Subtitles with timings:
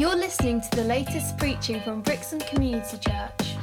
[0.00, 3.54] You're listening to the latest preaching from Brixton Community Church.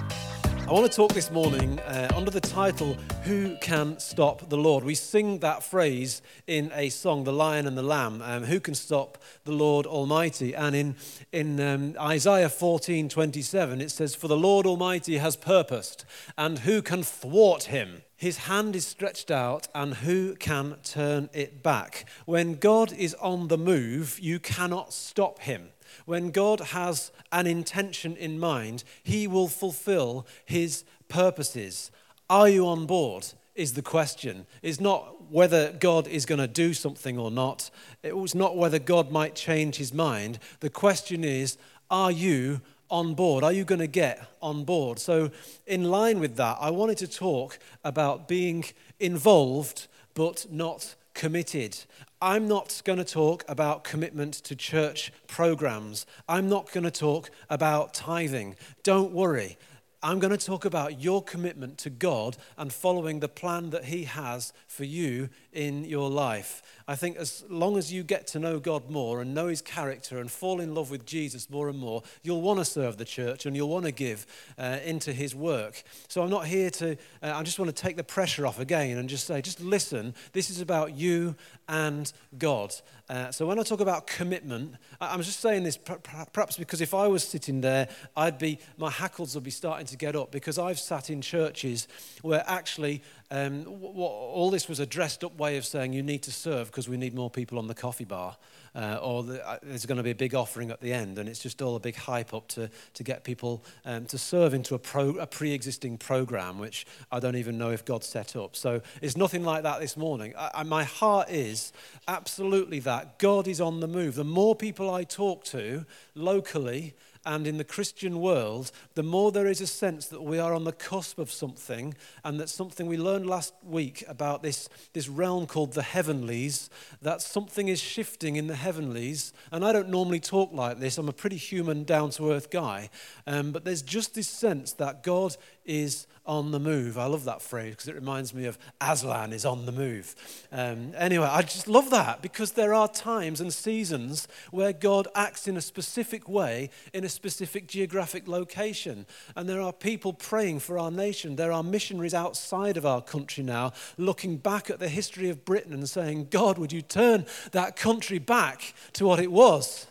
[0.67, 4.83] I want to talk this morning uh, under the title, Who Can Stop the Lord?
[4.83, 8.75] We sing that phrase in a song, The Lion and the Lamb, um, Who Can
[8.75, 10.53] Stop the Lord Almighty?
[10.53, 10.95] And in,
[11.31, 16.05] in um, Isaiah 14 27, it says, For the Lord Almighty has purposed,
[16.37, 18.03] and who can thwart him?
[18.15, 22.05] His hand is stretched out, and who can turn it back?
[22.27, 25.69] When God is on the move, you cannot stop him.
[26.07, 31.91] When God has an intention in mind, He will fulfill His purposes.
[32.29, 33.27] Are you on board?
[33.55, 34.45] Is the question.
[34.61, 37.69] It's not whether God is going to do something or not.
[38.03, 40.39] It was not whether God might change his mind.
[40.61, 41.57] The question is,
[41.89, 43.43] are you on board?
[43.43, 44.99] Are you going to get on board?
[44.99, 45.31] So,
[45.65, 48.63] in line with that, I wanted to talk about being
[48.97, 51.75] involved but not committed.
[52.21, 56.05] I'm not going to talk about commitment to church programs.
[56.29, 58.55] I'm not going to talk about tithing.
[58.83, 59.57] Don't worry.
[60.03, 64.03] I'm going to talk about your commitment to God and following the plan that He
[64.03, 66.61] has for you in your life.
[66.87, 70.19] I think as long as you get to know God more and know His character
[70.19, 73.47] and fall in love with Jesus more and more, you'll want to serve the church
[73.47, 74.27] and you'll want to give
[74.59, 75.83] uh, into His work.
[76.07, 76.91] So I'm not here to,
[77.23, 80.13] uh, I just want to take the pressure off again and just say, just listen.
[80.31, 81.35] This is about you
[81.67, 82.75] and God.
[83.09, 86.93] Uh, so when I talk about commitment, I, am just saying this perhaps because if
[86.93, 90.59] I was sitting there, I'd be, my hackles would be starting to get up because
[90.59, 91.87] I've sat in churches
[92.21, 96.31] where actually um, all this was a dressed up way of saying you need to
[96.31, 98.35] serve because we need more people on the coffee bar,
[98.75, 101.29] uh, or the, uh, there's going to be a big offering at the end, and
[101.29, 104.75] it's just all a big hype up to, to get people um, to serve into
[104.75, 108.55] a, pro, a pre existing program, which I don't even know if God set up.
[108.55, 110.33] So it's nothing like that this morning.
[110.37, 111.71] I, I, my heart is
[112.07, 113.19] absolutely that.
[113.19, 114.15] God is on the move.
[114.15, 116.95] The more people I talk to locally,
[117.27, 120.63] and in the Christian world, the more there is a sense that we are on
[120.63, 125.45] the cusp of something, and that something we learned last week about this, this realm
[125.45, 126.69] called the heavenlies,
[127.01, 129.33] that something is shifting in the heavenlies.
[129.51, 132.89] And I don't normally talk like this, I'm a pretty human, down to earth guy,
[133.27, 135.35] um, but there's just this sense that God
[135.67, 136.97] is on the move.
[136.97, 140.13] I love that phrase because it reminds me of Aslan is on the move.
[140.51, 145.47] Um, anyway, I just love that because there are times and seasons where God acts
[145.47, 149.05] in a specific way in a specific geographic location.
[149.35, 151.37] And there are people praying for our nation.
[151.37, 155.73] There are missionaries outside of our country now looking back at the history of Britain
[155.73, 159.87] and saying, God, would you turn that country back to what it was?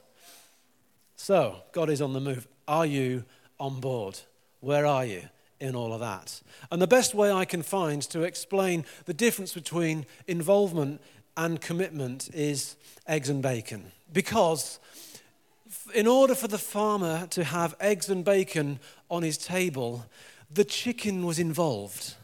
[1.17, 2.47] So, God is on the move.
[2.69, 3.25] Are you
[3.59, 4.21] on board?
[4.61, 5.23] Where are you?
[5.61, 6.43] In all of that.
[6.71, 11.01] And the best way I can find to explain the difference between involvement
[11.37, 13.93] and commitment is eggs and bacon.
[14.13, 14.79] Because
[15.95, 18.79] in order for the farmer to have eggs and bacon
[19.11, 20.07] on his table,
[20.51, 22.15] the chicken was involved,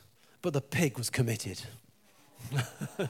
[0.40, 1.62] but the pig was committed.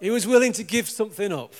[0.00, 1.54] he was willing to give something up.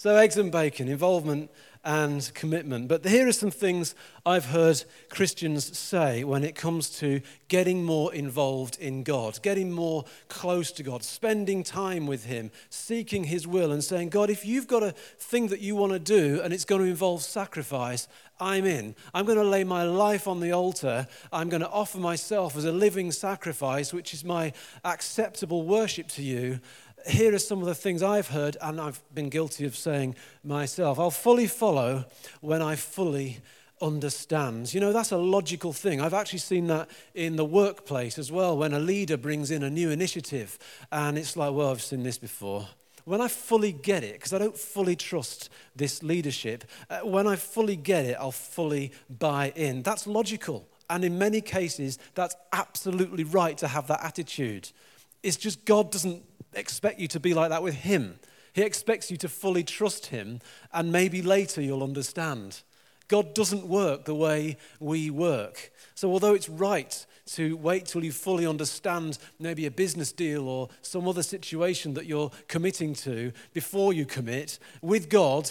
[0.00, 1.50] So, eggs and bacon, involvement
[1.84, 2.86] and commitment.
[2.86, 8.14] But here are some things I've heard Christians say when it comes to getting more
[8.14, 13.72] involved in God, getting more close to God, spending time with Him, seeking His will,
[13.72, 16.64] and saying, God, if you've got a thing that you want to do and it's
[16.64, 18.06] going to involve sacrifice,
[18.38, 18.94] I'm in.
[19.12, 21.08] I'm going to lay my life on the altar.
[21.32, 24.52] I'm going to offer myself as a living sacrifice, which is my
[24.84, 26.60] acceptable worship to you
[27.06, 30.98] here are some of the things I've heard and I've been guilty of saying myself.
[30.98, 32.04] I'll fully follow
[32.40, 33.38] when I fully
[33.80, 34.72] understand.
[34.74, 36.00] You know, that's a logical thing.
[36.00, 39.70] I've actually seen that in the workplace as well when a leader brings in a
[39.70, 40.58] new initiative
[40.90, 42.68] and it's like, well, I've seen this before.
[43.04, 47.36] When I fully get it, because I don't fully trust this leadership, uh, when I
[47.36, 49.82] fully get it, I'll fully buy in.
[49.82, 50.68] That's logical.
[50.90, 54.70] And in many cases, that's absolutely right to have that attitude.
[55.22, 56.22] It's just God doesn't
[56.58, 58.18] expect you to be like that with Him.
[58.52, 60.40] He expects you to fully trust Him,
[60.72, 62.62] and maybe later you'll understand.
[63.08, 65.72] God doesn't work the way we work.
[65.94, 70.68] So, although it's right to wait till you fully understand maybe a business deal or
[70.82, 75.50] some other situation that you're committing to before you commit, with God,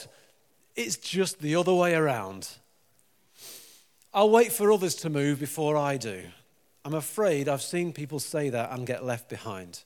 [0.75, 2.49] it's just the other way around.
[4.13, 6.23] I'll wait for others to move before I do.
[6.85, 9.83] I'm afraid I've seen people say that and get left behind.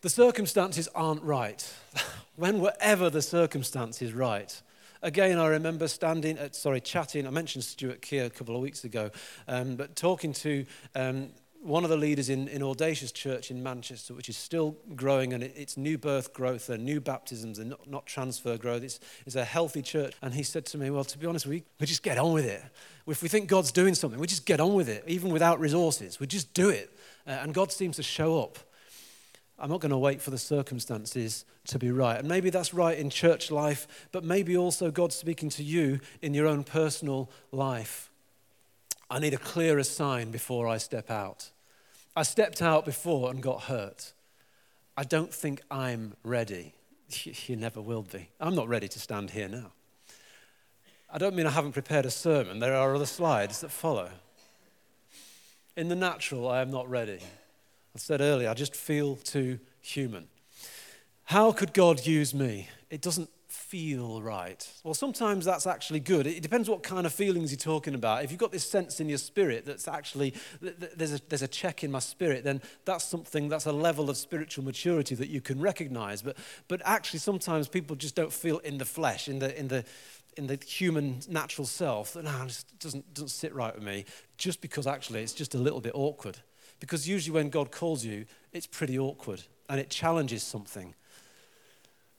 [0.00, 1.74] The circumstances aren't right.
[2.36, 4.62] when were ever the circumstances right?
[5.02, 7.26] Again, I remember standing, at, sorry, chatting.
[7.26, 9.10] I mentioned Stuart Keir a couple of weeks ago,
[9.48, 10.64] um, but talking to
[10.94, 11.30] um,
[11.60, 15.42] one of the leaders in, in Audacious Church in Manchester, which is still growing, and
[15.42, 18.84] it, it's new birth growth, and new baptisms, and not, not transfer growth.
[18.84, 20.14] It's, it's a healthy church.
[20.22, 22.46] And he said to me, Well, to be honest, we, we just get on with
[22.46, 22.62] it.
[23.08, 26.20] If we think God's doing something, we just get on with it, even without resources.
[26.20, 26.96] We just do it.
[27.26, 28.58] Uh, and God seems to show up.
[29.58, 32.18] I'm not going to wait for the circumstances to be right.
[32.18, 36.32] And maybe that's right in church life, but maybe also God's speaking to you in
[36.32, 38.10] your own personal life.
[39.10, 41.50] I need a clearer sign before I step out.
[42.14, 44.12] I stepped out before and got hurt.
[44.96, 46.74] I don't think I'm ready.
[47.46, 48.28] You never will be.
[48.38, 49.72] I'm not ready to stand here now.
[51.10, 54.10] I don't mean I haven't prepared a sermon, there are other slides that follow.
[55.74, 57.20] In the natural, I am not ready.
[57.94, 60.28] I said earlier, I just feel too human.
[61.24, 62.68] How could God use me?
[62.90, 64.66] It doesn't feel right.
[64.82, 66.26] Well, sometimes that's actually good.
[66.26, 68.24] It depends what kind of feelings you're talking about.
[68.24, 71.84] If you've got this sense in your spirit that's actually, there's a, there's a check
[71.84, 75.60] in my spirit, then that's something, that's a level of spiritual maturity that you can
[75.60, 76.22] recognize.
[76.22, 79.84] But, but actually, sometimes people just don't feel in the flesh, in the, in the,
[80.38, 84.06] in the human natural self that no, it doesn't, doesn't sit right with me,
[84.38, 86.38] just because actually it's just a little bit awkward.
[86.80, 90.94] Because usually when God calls you, it's pretty awkward and it challenges something.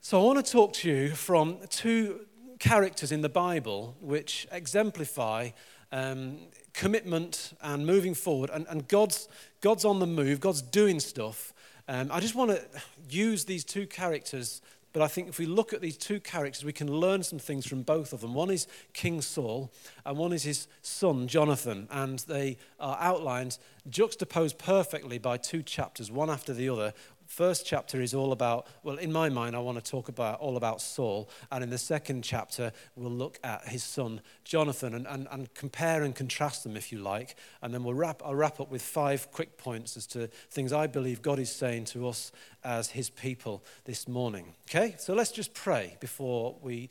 [0.02, 2.22] So I want to talk to you from two
[2.60, 5.50] characters in the Bible which exemplify
[5.92, 6.38] um,
[6.74, 9.28] commitment and moving forward, and, and God's,
[9.62, 11.54] God's on the move, God's doing stuff.
[11.88, 12.62] Um, I just want to
[13.10, 14.62] use these two characters,
[14.92, 17.68] but I think if we look at these two characters, we can learn some things
[17.68, 18.34] from both of them.
[18.34, 19.72] One is King Saul,
[20.06, 23.58] and one is his son, Jonathan, and they are outlined,
[23.90, 26.94] juxtaposed perfectly by two chapters, one after the other,
[27.30, 30.58] first chapter is all about, well, in my mind, I want to talk about all
[30.58, 31.30] about Saul.
[31.52, 36.02] And in the second chapter, we'll look at his son, Jonathan, and, and, and compare
[36.02, 37.36] and contrast them, if you like.
[37.62, 40.88] And then we'll wrap, I'll wrap up with five quick points as to things I
[40.88, 42.32] believe God is saying to us
[42.64, 44.56] as his people this morning.
[44.68, 44.96] Okay?
[44.98, 46.90] So let's just pray before we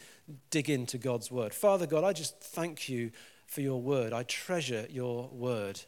[0.50, 1.52] dig into God's word.
[1.52, 3.10] Father God, I just thank you
[3.46, 4.12] for your word.
[4.12, 5.80] I treasure your word.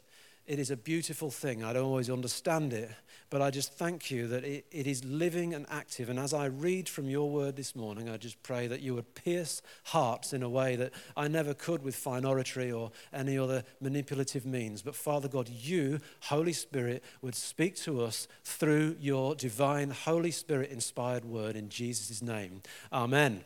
[0.47, 1.63] It is a beautiful thing.
[1.63, 2.89] I don't always understand it,
[3.29, 6.09] but I just thank you that it, it is living and active.
[6.09, 9.13] And as I read from your word this morning, I just pray that you would
[9.13, 13.63] pierce hearts in a way that I never could with fine oratory or any other
[13.79, 14.81] manipulative means.
[14.81, 20.71] But Father God, you, Holy Spirit, would speak to us through your divine, Holy Spirit
[20.71, 22.63] inspired word in Jesus' name.
[22.91, 23.45] Amen.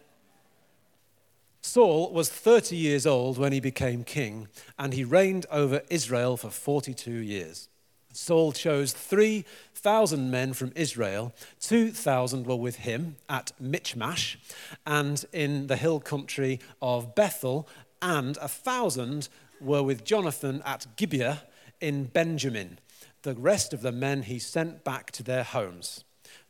[1.66, 4.48] Saul was 30 years old when he became king,
[4.78, 7.70] and he reigned over Israel for 42 years.
[8.14, 11.34] Saul chose 3,000 men from Israel.
[11.60, 14.38] 2,000 were with him at Michmash
[14.86, 17.68] and in the hill country of Bethel,
[18.00, 19.28] and 1,000
[19.60, 21.42] were with Jonathan at Gibeah
[21.82, 22.78] in Benjamin.
[23.24, 26.04] The rest of the men he sent back to their homes.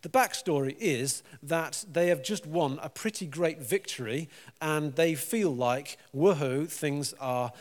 [0.05, 4.29] The backstory is that they have just won a pretty great victory
[4.61, 7.51] and they feel like, woohoo, things are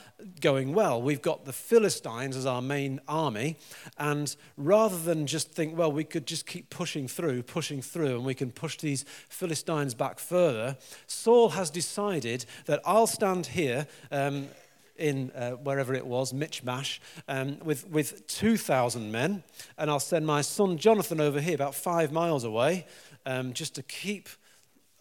[0.43, 1.00] going well.
[1.00, 3.56] We've got the Philistines as our main army,
[3.96, 8.26] and rather than just think, well, we could just keep pushing through, pushing through, and
[8.26, 10.76] we can push these Philistines back further,
[11.06, 13.87] Saul has decided that I'll stand here.
[14.12, 14.49] Um,
[14.96, 19.43] in uh, wherever it was, Michmash, um, with, with 2,000 men.
[19.76, 22.87] And I'll send my son Jonathan over here, about five miles away,
[23.26, 24.29] um, just to keep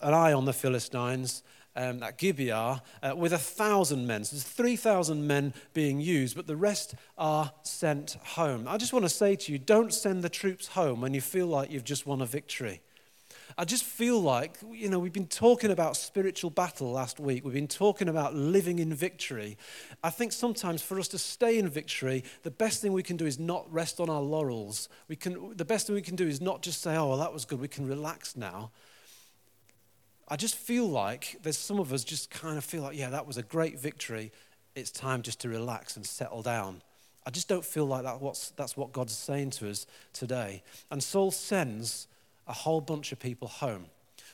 [0.02, 1.44] an eye on the Philistines
[1.76, 4.24] um, at Gibeah uh, with a thousand men.
[4.24, 8.68] So there's 3,000 men being used, but the rest are sent home.
[8.68, 11.48] I just want to say to you don't send the troops home when you feel
[11.48, 12.82] like you've just won a victory.
[13.58, 17.46] I just feel like, you know, we've been talking about spiritual battle last week.
[17.46, 19.58] We've been talking about living in victory.
[20.04, 23.26] I think sometimes for us to stay in victory, the best thing we can do
[23.26, 24.90] is not rest on our laurels.
[25.08, 27.34] We can, the best thing we can do is not just say, oh, well, that
[27.34, 27.60] was good.
[27.60, 28.72] We can relax now.
[30.28, 33.28] I just feel like there's some of us just kind of feel like, yeah, that
[33.28, 34.32] was a great victory.
[34.76, 36.82] It's time just to relax and settle down.
[37.26, 40.64] I just don't feel like that what's, that's what God's saying to us today.
[40.90, 42.08] And Saul sends
[42.48, 43.86] a whole bunch of people home.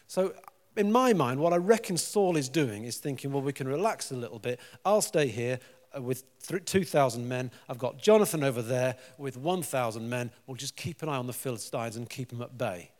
[0.08, 0.34] So,
[0.76, 4.12] in my mind, what I reckon Saul is doing is thinking, well, we can relax
[4.12, 4.60] a little bit.
[4.86, 5.60] I'll stay here
[5.96, 6.24] uh, with
[6.66, 7.52] 2,000 men.
[7.68, 10.32] I've got Jonathan over there with 1,000 men.
[10.48, 12.92] We'll just keep an eye on the Philistines and keep them at bay.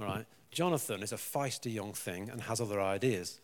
[0.00, 0.26] All right?
[0.50, 3.40] Jonathan is a feisty young thing and has other ideas.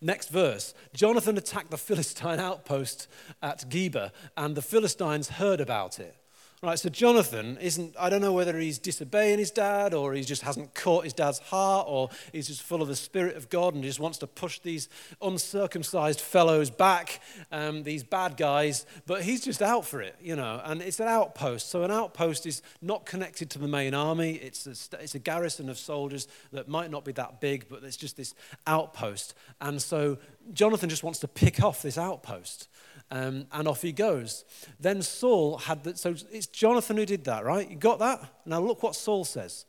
[0.00, 3.08] Next verse Jonathan attacked the Philistine outpost
[3.42, 6.16] at Geba, and the Philistines heard about it.
[6.62, 10.40] Right, so Jonathan isn't, I don't know whether he's disobeying his dad or he just
[10.40, 13.84] hasn't caught his dad's heart or he's just full of the Spirit of God and
[13.84, 14.88] just wants to push these
[15.20, 17.20] uncircumcised fellows back,
[17.52, 21.08] um, these bad guys, but he's just out for it, you know, and it's an
[21.08, 21.68] outpost.
[21.68, 25.68] So an outpost is not connected to the main army, it's a, it's a garrison
[25.68, 28.34] of soldiers that might not be that big, but it's just this
[28.66, 29.34] outpost.
[29.60, 30.16] And so
[30.54, 32.68] Jonathan just wants to pick off this outpost.
[33.10, 34.44] Um, and off he goes.
[34.80, 37.70] Then Saul had the, so it's Jonathan who did that, right?
[37.70, 38.24] You got that?
[38.44, 39.64] Now look what Saul says.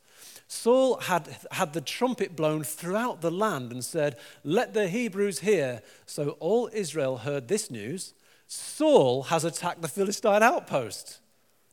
[0.48, 5.82] Saul had had the trumpet blown throughout the land and said, Let the Hebrews hear.
[6.06, 8.14] So all Israel heard this news.
[8.48, 11.20] Saul has attacked the Philistine outpost.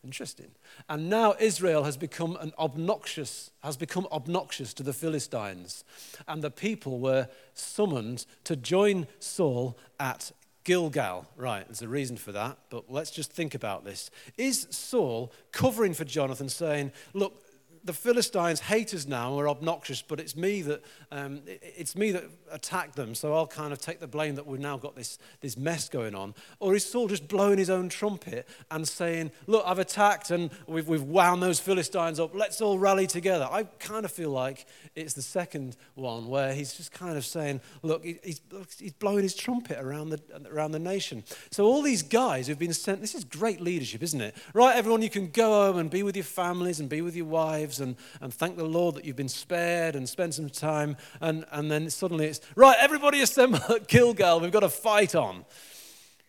[0.04, 0.52] Interesting.
[0.88, 5.84] And now Israel has become an obnoxious, has become obnoxious to the Philistines.
[6.28, 10.32] And the people were summoned to join Saul at
[10.66, 11.26] Gilgal.
[11.38, 14.12] Right, there's a reason for that, but let's just think about this.
[14.38, 17.45] Is Saul covering for Jonathan saying, Look,
[17.86, 22.24] the Philistines hate us now, we're obnoxious, but it's me that um, it's me that
[22.52, 25.56] attacked them, so I'll kind of take the blame that we've now got this, this
[25.56, 26.34] mess going on.
[26.60, 30.88] Or is Saul just blowing his own trumpet and saying, Look, I've attacked and we've,
[30.88, 33.48] we've wound those Philistines up, let's all rally together?
[33.52, 34.66] I kind of feel like
[34.96, 38.42] it's the second one where he's just kind of saying, Look, he's,
[38.80, 41.24] he's blowing his trumpet around the, around the nation.
[41.52, 44.36] So all these guys who've been sent, this is great leadership, isn't it?
[44.56, 47.26] Right, everyone, you can go home and be with your families and be with your
[47.26, 50.98] wives lives and, and thank the Lord that you've been spared and spend some time.
[51.22, 55.46] And, and then suddenly it's, right, everybody assemble at Gilgal, we've got a fight on.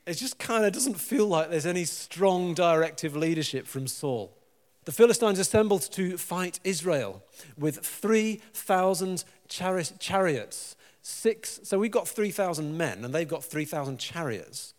[0.06, 4.36] It just kind of doesn't feel like there's any strong directive leadership from Saul.
[4.84, 7.24] The Philistines assembled to fight Israel
[7.58, 10.76] with 3,000 chariots.
[11.02, 14.74] Six, so we've got 3,000 men and they've got 3,000 chariots.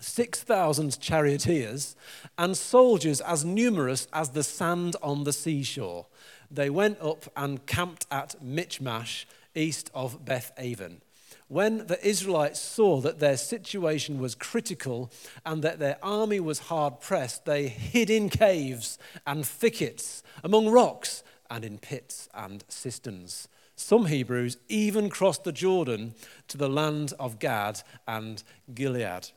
[0.00, 1.96] 6,000 charioteers,
[2.38, 6.06] and soldiers as numerous as the sand on the seashore.
[6.50, 11.02] They went up and camped at Michmash, east of Beth Aven.
[11.48, 15.10] When the Israelites saw that their situation was critical
[15.44, 21.24] and that their army was hard pressed, they hid in caves and thickets, among rocks,
[21.50, 23.48] and in pits and cisterns.
[23.74, 26.14] Some Hebrews even crossed the Jordan
[26.46, 28.42] to the land of Gad and
[28.72, 29.30] Gilead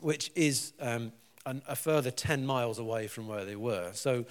[0.00, 1.12] which is um,
[1.44, 3.90] an, a further 10 miles away from where they were.
[3.92, 4.26] So,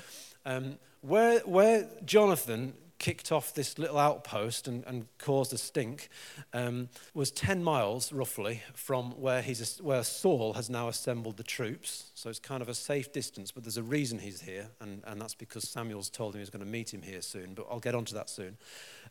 [0.46, 6.10] um, where, where Jonathan kicked off this little outpost and, and caused a stink
[6.54, 12.12] um, was 10 miles, roughly, from where, he's, where Saul has now assembled the troops.
[12.16, 15.22] So it's kind of a safe distance, but there's a reason he's here, and, and
[15.22, 17.96] that's because Samuel's told him he's going to meet him here soon, but I'll get
[17.96, 18.58] onto that soon.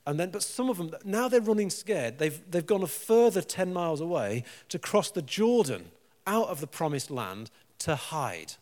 [0.06, 2.18] And then, but some of them, now they're running scared.
[2.18, 5.90] They've, they've gone a further 10 miles away to cross the Jordan
[6.26, 7.50] out of the promised land
[7.80, 8.54] to hide.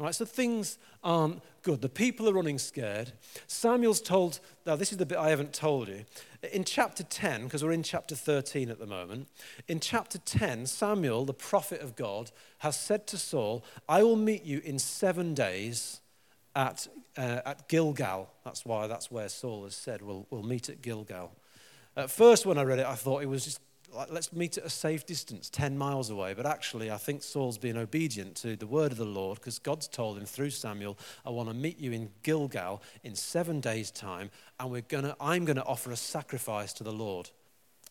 [0.00, 1.82] All right, so things aren't good.
[1.82, 3.12] The people are running scared.
[3.46, 6.06] Samuel's told, now this is the bit I haven't told you.
[6.54, 9.28] In chapter 10, because we're in chapter 13 at the moment,
[9.68, 14.42] in chapter 10, Samuel, the prophet of God, has said to Saul, I will meet
[14.42, 16.00] you in seven days
[16.56, 16.88] at,
[17.18, 18.30] uh, at Gilgal.
[18.42, 21.30] That's why that's where Saul has said, we'll, we'll meet at Gilgal.
[21.94, 23.60] At first, when I read it, I thought it was just
[24.10, 26.34] let's meet at a safe distance, 10 miles away.
[26.34, 29.88] But actually, I think Saul's being obedient to the word of the Lord because God's
[29.88, 34.30] told him through Samuel, I want to meet you in Gilgal in seven days' time,
[34.58, 37.30] and we're gonna, I'm going to offer a sacrifice to the Lord.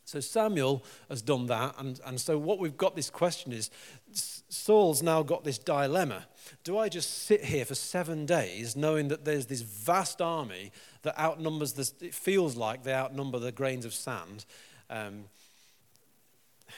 [0.05, 3.69] So Samuel has done that, and, and so what we've got this question is
[4.11, 6.25] Saul's now got this dilemma.
[6.63, 10.71] Do I just sit here for seven days knowing that there's this vast army
[11.03, 14.45] that outnumbers, the, it feels like they outnumber the grains of sand?
[14.89, 15.25] Um,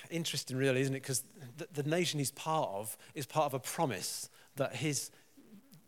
[0.09, 1.01] interesting, really, isn't it?
[1.01, 1.23] Because
[1.57, 5.11] the, the nation he's part of is part of a promise that his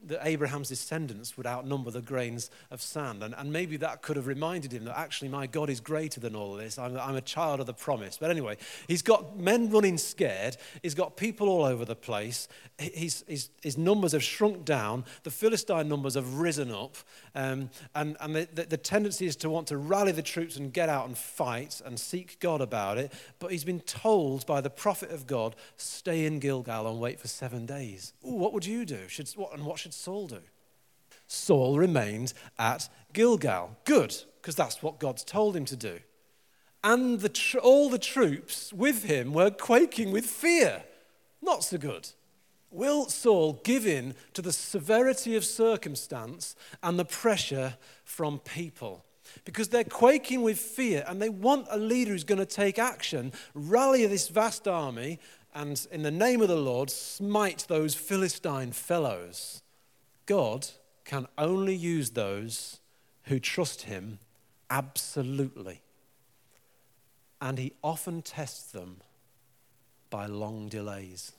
[0.07, 3.24] that Abraham's descendants would outnumber the grains of sand.
[3.24, 6.36] And, and maybe that could have reminded him that actually my God is greater than
[6.36, 6.79] all this.
[6.79, 8.17] I'm, I'm a child of the promise.
[8.17, 8.57] But anyway,
[8.88, 10.57] he's got men running scared.
[10.81, 12.48] He's got people all over the place.
[12.77, 15.05] His, his, his numbers have shrunk down.
[15.24, 16.98] The Philistine numbers have risen up.
[17.36, 20.72] Um, and and the, the, the tendency is to want to rally the troops and
[20.72, 23.12] get out and fight and seek God about it.
[23.39, 27.27] But he's been told by the prophet of God, stay in Gilgal and wait for
[27.27, 28.13] seven days.
[28.25, 29.07] Ooh, what would you do?
[29.07, 30.40] Should, what, and what should did Saul do?
[31.28, 33.78] Saul remained at Gilgal.
[33.86, 36.00] Good, because that's what God's told him to do.
[36.84, 40.84] And the tr- all the troops with him were quaking with fear.
[41.42, 42.10] Not so good.
[42.72, 49.06] Will Saul give in to the severity of circumstance and the pressure from people?
[49.46, 53.32] Because they're quaking with fear and they want a leader who's going to take action,
[53.54, 55.20] rally this vast army,
[55.56, 59.62] and in the name of the Lord, smite those Philistine fellows.
[60.25, 60.68] God
[61.06, 62.80] can only use those
[63.24, 64.20] who trust Him
[64.70, 65.82] absolutely.
[67.42, 69.01] And He often tests them
[70.10, 71.34] by long delays.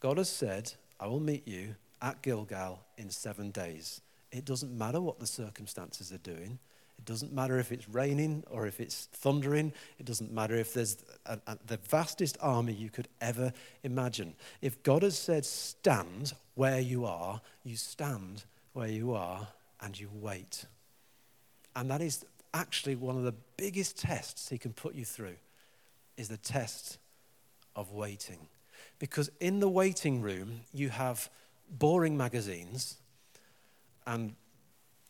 [0.00, 4.00] God has said, I will meet you at Gilgal in seven days.
[4.32, 6.58] It doesn't matter what the circumstances are doing.
[7.02, 9.72] It doesn't matter if it's raining or if it's thundering.
[9.98, 14.34] It doesn't matter if there's a, a, the vastest army you could ever imagine.
[14.60, 19.48] If God has said, stand where you are, you stand where you are
[19.80, 20.64] and you wait.
[21.74, 25.34] And that is actually one of the biggest tests he can put you through
[26.16, 26.98] is the test
[27.74, 28.46] of waiting.
[29.00, 31.28] Because in the waiting room, you have
[31.68, 32.98] boring magazines
[34.06, 34.36] and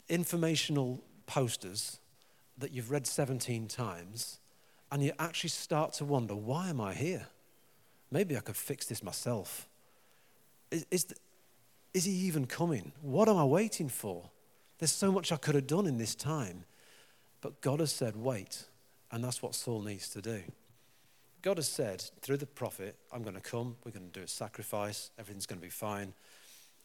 [0.09, 1.99] informational posters
[2.59, 4.39] that you've read 17 times,
[4.91, 7.27] and you actually start to wonder, why am I here?
[8.11, 9.67] Maybe I could fix this myself.
[10.71, 11.17] Is, is, the,
[11.95, 12.93] is he even coming?
[13.01, 14.31] What am I waiting for?
[14.79, 16.65] There's so much I could have done in this time.
[17.41, 18.65] But God has said, wait.
[19.11, 20.43] And that's what Saul needs to do.
[21.43, 24.29] God has said through the prophet, I'm going to come, we're going to do a
[24.29, 26.15] sacrifice, everything's going to be fine.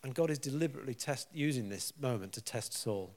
[0.04, 3.14] And God is deliberately test, using this moment to test Saul.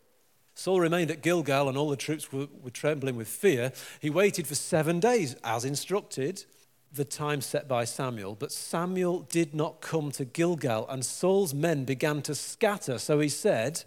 [0.61, 3.73] Saul remained at Gilgal, and all the troops were, were trembling with fear.
[3.99, 6.45] He waited for seven days, as instructed,
[6.93, 8.35] the time set by Samuel.
[8.35, 12.99] But Samuel did not come to Gilgal, and Saul's men began to scatter.
[12.99, 13.85] So he said,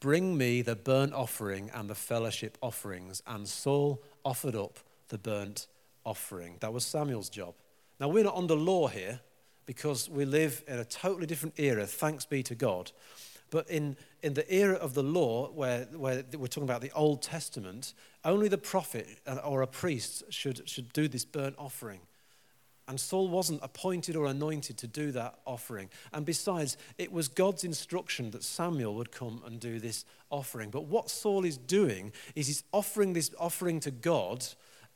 [0.00, 3.22] Bring me the burnt offering and the fellowship offerings.
[3.24, 5.68] And Saul offered up the burnt
[6.04, 6.56] offering.
[6.58, 7.54] That was Samuel's job.
[8.00, 9.20] Now, we're not under law here
[9.66, 12.90] because we live in a totally different era, thanks be to God.
[13.50, 17.22] But in, in the era of the law, where, where we're talking about the Old
[17.22, 22.00] Testament, only the prophet uh, or a priest should, should do this burnt offering.
[22.88, 25.90] And Saul wasn't appointed or anointed to do that offering.
[26.12, 30.70] And besides, it was God's instruction that Samuel would come and do this offering.
[30.70, 34.46] But what Saul is doing is he's offering this offering to God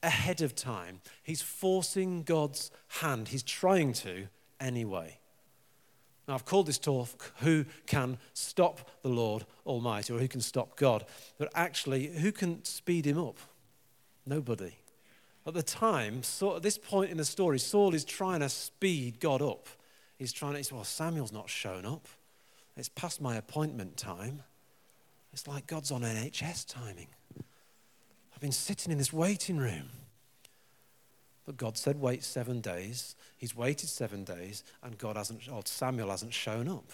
[0.03, 1.01] ahead of time.
[1.23, 3.29] He's forcing God's hand.
[3.29, 4.29] He's trying to
[4.61, 5.20] anyway.
[6.33, 11.05] I've called this talk, Who Can Stop the Lord Almighty, or Who Can Stop God?
[11.39, 13.39] But actually, who can speed him up?
[14.27, 14.75] Nobody.
[15.47, 19.21] At the time, so at this point in the story, Saul is trying to speed
[19.21, 19.69] God up.
[20.19, 22.07] He's trying to, he says, Well, Samuel's not shown up.
[22.77, 24.43] It's past my appointment time.
[25.33, 27.09] It's like God's on NHS timing.
[28.35, 29.89] I've been sitting in this waiting room.
[31.51, 33.17] But God said, Wait seven days.
[33.37, 36.93] He's waited seven days, and God hasn't, or Samuel hasn't shown up.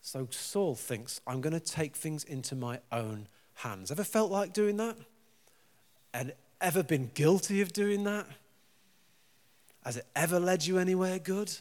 [0.00, 3.92] So Saul thinks, I'm going to take things into my own hands.
[3.92, 4.96] Ever felt like doing that?
[6.12, 8.26] And ever been guilty of doing that?
[9.84, 11.52] Has it ever led you anywhere good?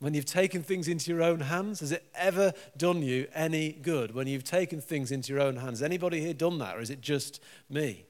[0.00, 4.16] When you've taken things into your own hands, has it ever done you any good
[4.16, 5.80] when you've taken things into your own hands?
[5.80, 8.06] Anybody here done that, or is it just me?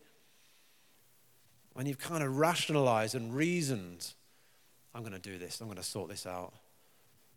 [1.73, 4.13] When you've kind of rationalized and reasoned,
[4.95, 6.53] I'm going to do this, I'm going to sort this out.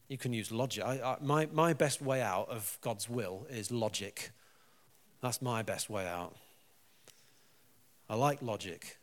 [0.10, 0.84] You can use logic.
[0.84, 4.32] I, I, my, my best way out of God's will is logic.
[5.22, 6.36] That's my best way out.
[8.10, 8.98] I like logic.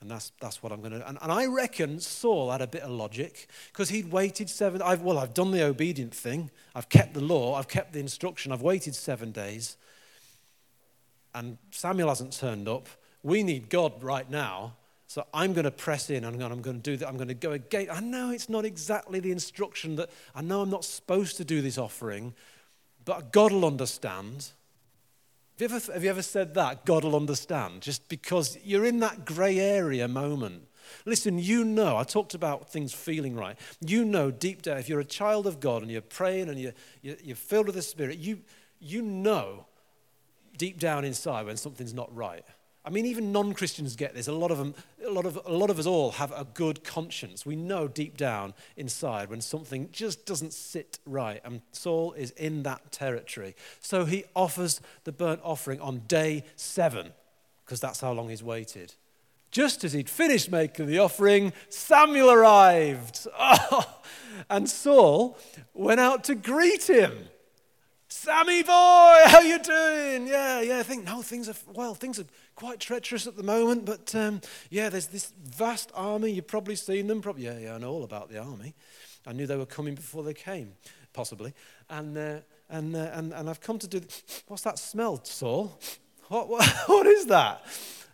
[0.00, 1.08] And that's, that's what I'm going to.
[1.08, 4.82] And, and I reckon Saul had a bit of logic because he'd waited seven.
[4.82, 6.50] I've, well, I've done the obedient thing.
[6.74, 7.54] I've kept the law.
[7.54, 8.52] I've kept the instruction.
[8.52, 9.76] I've waited seven days.
[11.34, 12.88] And Samuel hasn't turned up.
[13.26, 14.74] We need God right now.
[15.08, 17.08] So I'm going to press in and I'm going to do that.
[17.08, 17.88] I'm going to go again.
[17.90, 21.60] I know it's not exactly the instruction that I know I'm not supposed to do
[21.60, 22.34] this offering,
[23.04, 24.50] but God will understand.
[25.58, 26.84] Have you, ever, have you ever said that?
[26.84, 30.68] God will understand, just because you're in that grey area moment.
[31.04, 33.58] Listen, you know, I talked about things feeling right.
[33.80, 36.74] You know deep down, if you're a child of God and you're praying and you're,
[37.02, 38.38] you're filled with the Spirit, you,
[38.78, 39.66] you know
[40.56, 42.44] deep down inside when something's not right.
[42.86, 44.28] I mean, even non-Christians get this.
[44.28, 46.84] A lot of them, a lot of, a lot of us all have a good
[46.84, 47.44] conscience.
[47.44, 51.40] We know deep down inside when something just doesn't sit right.
[51.44, 53.56] And Saul is in that territory.
[53.80, 57.12] So he offers the burnt offering on day seven,
[57.64, 58.94] because that's how long he's waited.
[59.50, 63.26] Just as he'd finished making the offering, Samuel arrived.
[64.50, 65.38] And Saul
[65.74, 67.12] went out to greet him.
[68.08, 70.26] Sammy boy, how you doing?
[70.26, 70.78] Yeah, yeah.
[70.78, 71.94] I think no, things are well.
[71.94, 72.24] Things are
[72.56, 74.40] quite treacherous at the moment, but um,
[74.70, 76.30] yeah, there's this vast army.
[76.30, 77.20] You've probably seen them.
[77.22, 77.74] Probably, yeah, yeah.
[77.74, 78.74] I know all about the army.
[79.26, 80.72] I knew they were coming before they came,
[81.12, 81.52] possibly.
[81.88, 82.38] And uh,
[82.68, 84.00] and, uh, and and I've come to do.
[84.48, 85.78] What's that smell, Saul?
[86.28, 87.64] What what, what is that?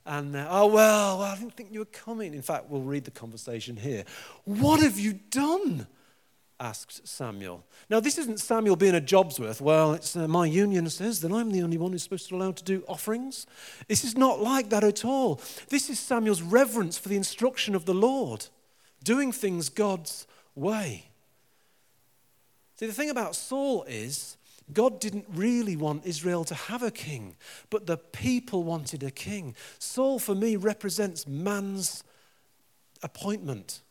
[0.05, 2.35] And uh, oh well, well, I didn't think you were coming.
[2.35, 4.05] In fact, we'll read the conversation here.
[4.44, 5.87] What have you done?
[6.62, 7.64] Asked Samuel.
[7.90, 9.61] Now, this isn't Samuel being a Jobsworth.
[9.61, 12.40] Well, it's, uh, my union says that I'm the only one who's supposed to be
[12.40, 13.46] allowed to do offerings.
[13.88, 15.40] This is not like that at all.
[15.68, 18.46] This is Samuel's reverence for the instruction of the Lord,
[19.03, 21.09] doing things God's way.
[22.77, 24.37] See, the thing about Saul is
[24.72, 27.37] God didn't really want Israel to have a king,
[27.70, 29.57] but the people wanted a king.
[29.79, 32.05] Saul, for me, represents man's
[33.03, 33.83] appointment.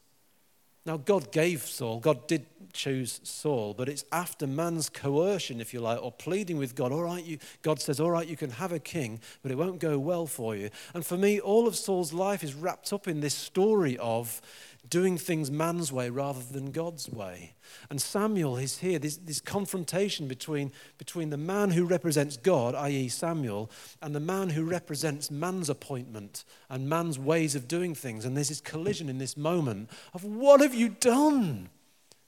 [0.85, 5.79] Now, God gave Saul, God did choose Saul, but it's after man's coercion, if you
[5.79, 6.91] like, or pleading with God.
[6.91, 9.79] All right, you, God says, All right, you can have a king, but it won't
[9.79, 10.69] go well for you.
[10.93, 14.41] And for me, all of Saul's life is wrapped up in this story of
[14.89, 17.53] doing things man's way rather than God's way.
[17.89, 23.07] And Samuel is here, this, this confrontation between, between the man who represents God, i.e.,
[23.07, 28.25] Samuel, and the man who represents man's appointment and man's ways of doing things.
[28.25, 31.69] And there's this collision in this moment of what have you done?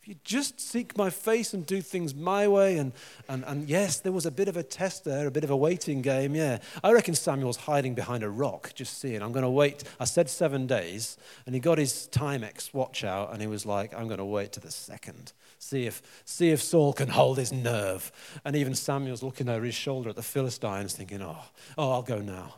[0.04, 2.92] If you just seek my face and do things my way, and,
[3.30, 5.56] and, and yes, there was a bit of a test there, a bit of a
[5.56, 6.58] waiting game, yeah.
[6.84, 9.22] I reckon Samuel's hiding behind a rock, just seeing.
[9.22, 9.86] I'm going to wait.
[10.02, 13.94] I said seven days, and he got his Timex watch out, and he was like,
[13.94, 15.32] I'm going to wait to the second.
[15.58, 18.12] See if, see if Saul can hold his nerve.
[18.44, 21.46] And even Samuel's looking over his shoulder at the Philistines, thinking, oh,
[21.78, 22.56] oh, I'll go now.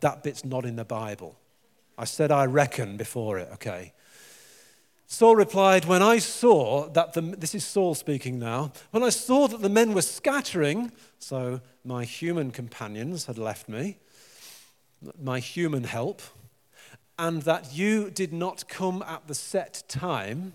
[0.00, 1.36] That bit's not in the Bible.
[1.98, 3.92] I said I reckon before it, okay?
[5.12, 9.48] Saul replied, When I saw that the, this is Saul speaking now, when I saw
[9.48, 13.98] that the men were scattering, so my human companions had left me,
[15.20, 16.22] my human help,
[17.18, 20.52] and that you did not come at the set time,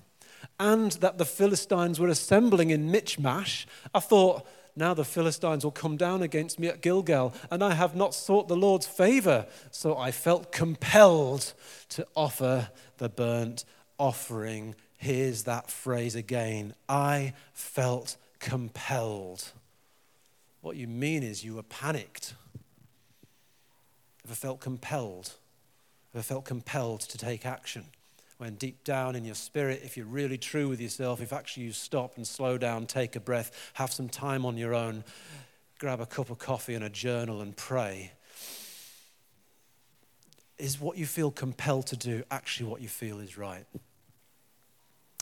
[0.57, 5.97] and that the Philistines were assembling in Michmash, I thought, now the Philistines will come
[5.97, 9.47] down against me at Gilgal, and I have not sought the Lord's favor.
[9.71, 11.53] So I felt compelled
[11.89, 13.65] to offer the burnt
[13.97, 19.51] offering, here's that phrase again I felt compelled.
[20.61, 22.33] What you mean is you were panicked.
[24.25, 25.33] Ever felt compelled?
[26.13, 27.85] Ever felt compelled to take action?
[28.37, 31.71] When deep down in your spirit, if you're really true with yourself, if actually you
[31.71, 35.03] stop and slow down, take a breath, have some time on your own,
[35.79, 38.11] grab a cup of coffee and a journal and pray,
[40.57, 43.65] is what you feel compelled to do actually what you feel is right?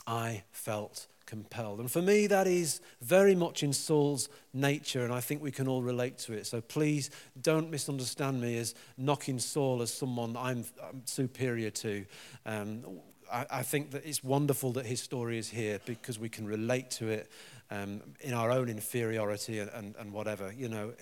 [0.06, 1.80] I felt compelled.
[1.80, 5.66] And for me, that is very much in Saul's nature, and I think we can
[5.66, 6.46] all relate to it.
[6.46, 12.04] So please don't misunderstand me as knocking Saul as someone I'm, I'm superior to.
[12.46, 12.84] Um,
[13.32, 16.90] I, I, think that it's wonderful that his story is here because we can relate
[16.92, 17.30] to it
[17.70, 20.52] um, in our own inferiority and, and, and whatever.
[20.52, 20.92] You know,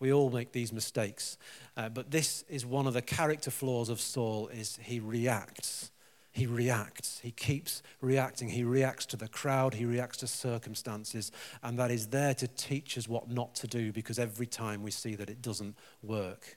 [0.00, 1.38] we all make these mistakes.
[1.76, 5.90] Uh, but this is one of the character flaws of Saul is he reacts.
[6.32, 7.20] He reacts.
[7.22, 8.48] He keeps reacting.
[8.48, 9.74] He reacts to the crowd.
[9.74, 11.32] He reacts to circumstances.
[11.62, 14.90] And that is there to teach us what not to do because every time we
[14.90, 16.56] see that it doesn't work.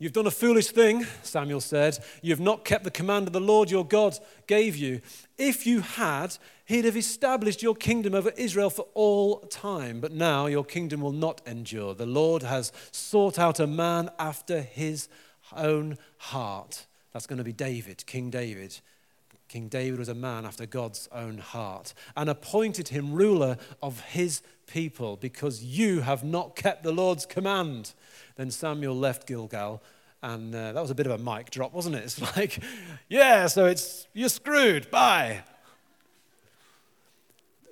[0.00, 1.98] You've done a foolish thing, Samuel said.
[2.22, 5.00] You've not kept the command of the Lord your God gave you.
[5.36, 10.00] If you had, he'd have established your kingdom over Israel for all time.
[10.00, 11.94] But now your kingdom will not endure.
[11.94, 15.08] The Lord has sought out a man after his
[15.56, 16.86] own heart.
[17.12, 18.78] That's going to be David, King David.
[19.48, 24.42] King David was a man after God's own heart and appointed him ruler of his
[24.66, 27.94] people because you have not kept the Lord's command.
[28.36, 29.82] Then Samuel left Gilgal,
[30.22, 32.02] and uh, that was a bit of a mic drop, wasn't it?
[32.04, 32.58] It's like,
[33.08, 35.42] yeah, so it's, you're screwed, bye.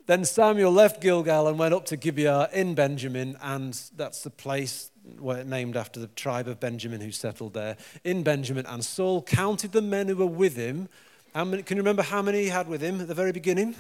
[0.07, 4.93] Then Samuel left Gilgal and went up to Gibeah in Benjamin, and that's the place
[5.19, 8.67] where, named after the tribe of Benjamin who settled there in Benjamin.
[8.67, 10.89] And Saul counted the men who were with him.
[11.45, 13.75] Many, can you remember how many he had with him at the very beginning?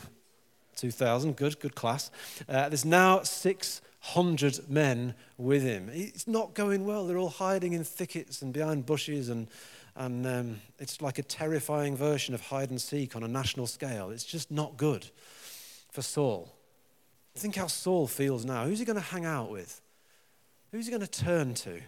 [0.77, 1.37] 2,000.
[1.37, 2.11] Good, good class.
[2.49, 5.91] Uh, there's now 6 hundred men with him.
[5.93, 7.07] It's not going well.
[7.07, 9.49] They're all hiding in thickets and behind bushes, and,
[9.97, 14.11] and um, it's like a terrifying version of hide and seek on a national scale.
[14.11, 15.09] It's just not good
[15.91, 16.55] for Saul.
[17.35, 18.65] Think how Saul feels now.
[18.65, 19.81] Who's he going to hang out with?
[20.71, 21.81] Who's he going to turn to?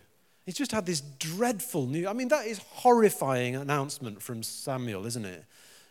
[0.49, 2.07] He's just had this dreadful news.
[2.07, 5.45] I mean, that is horrifying announcement from Samuel, isn't it?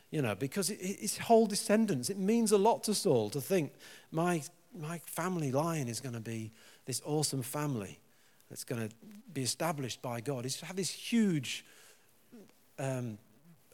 [0.10, 3.72] You know, because his whole descendants, it means a lot to Saul to think
[4.12, 4.42] my
[4.76, 6.52] my family line is going to be
[6.86, 8.00] this awesome family
[8.50, 8.96] that's going to
[9.32, 10.44] be established by God.
[10.44, 11.64] He's have this huge,
[12.80, 13.20] um,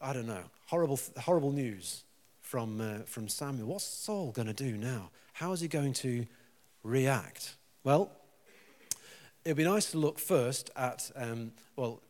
[0.01, 2.03] I don't know, horrible, horrible news
[2.41, 3.67] from, uh, from Samuel.
[3.67, 5.11] What's Saul going to do now?
[5.31, 6.25] How is he going to
[6.83, 7.55] react?
[7.85, 8.11] Well,
[9.45, 12.01] it'd be nice to look first at, um, well,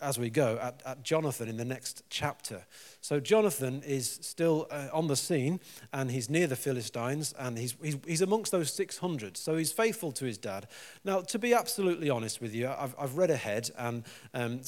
[0.00, 2.64] as we go at, at Jonathan in the next chapter.
[3.02, 5.60] So Jonathan is still uh, on the scene
[5.92, 9.36] and he's near the Philistines and he's, he's, he's amongst those 600.
[9.36, 10.68] So he's faithful to his dad.
[11.04, 14.60] Now, to be absolutely honest with you, I've, I've read ahead and um,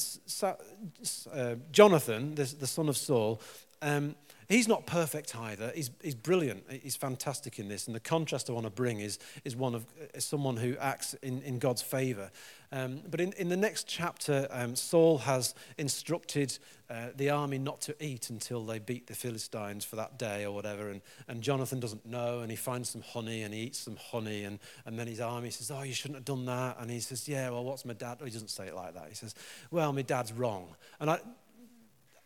[0.43, 3.41] uh, Jonathan, the, the son of Saul,
[3.81, 4.15] um,
[4.47, 5.71] he's not perfect either.
[5.75, 6.63] He's, he's brilliant.
[6.81, 7.87] He's fantastic in this.
[7.87, 11.13] And the contrast I want to bring is, is one of is someone who acts
[11.15, 12.31] in, in God's favor.
[12.71, 16.57] Um, but in, in the next chapter, um, Saul has instructed
[16.89, 20.51] uh, the army not to eat until they beat the Philistines for that day or
[20.55, 20.89] whatever.
[20.89, 24.43] And, and Jonathan doesn't know, and he finds some honey and he eats some honey.
[24.43, 26.77] And, and then his army says, Oh, you shouldn't have done that.
[26.79, 28.17] And he says, Yeah, well, what's my dad?
[28.21, 29.05] Oh, he doesn't say it like that.
[29.07, 29.35] He says,
[29.69, 30.75] Well, my dad's wrong.
[30.99, 31.19] And I,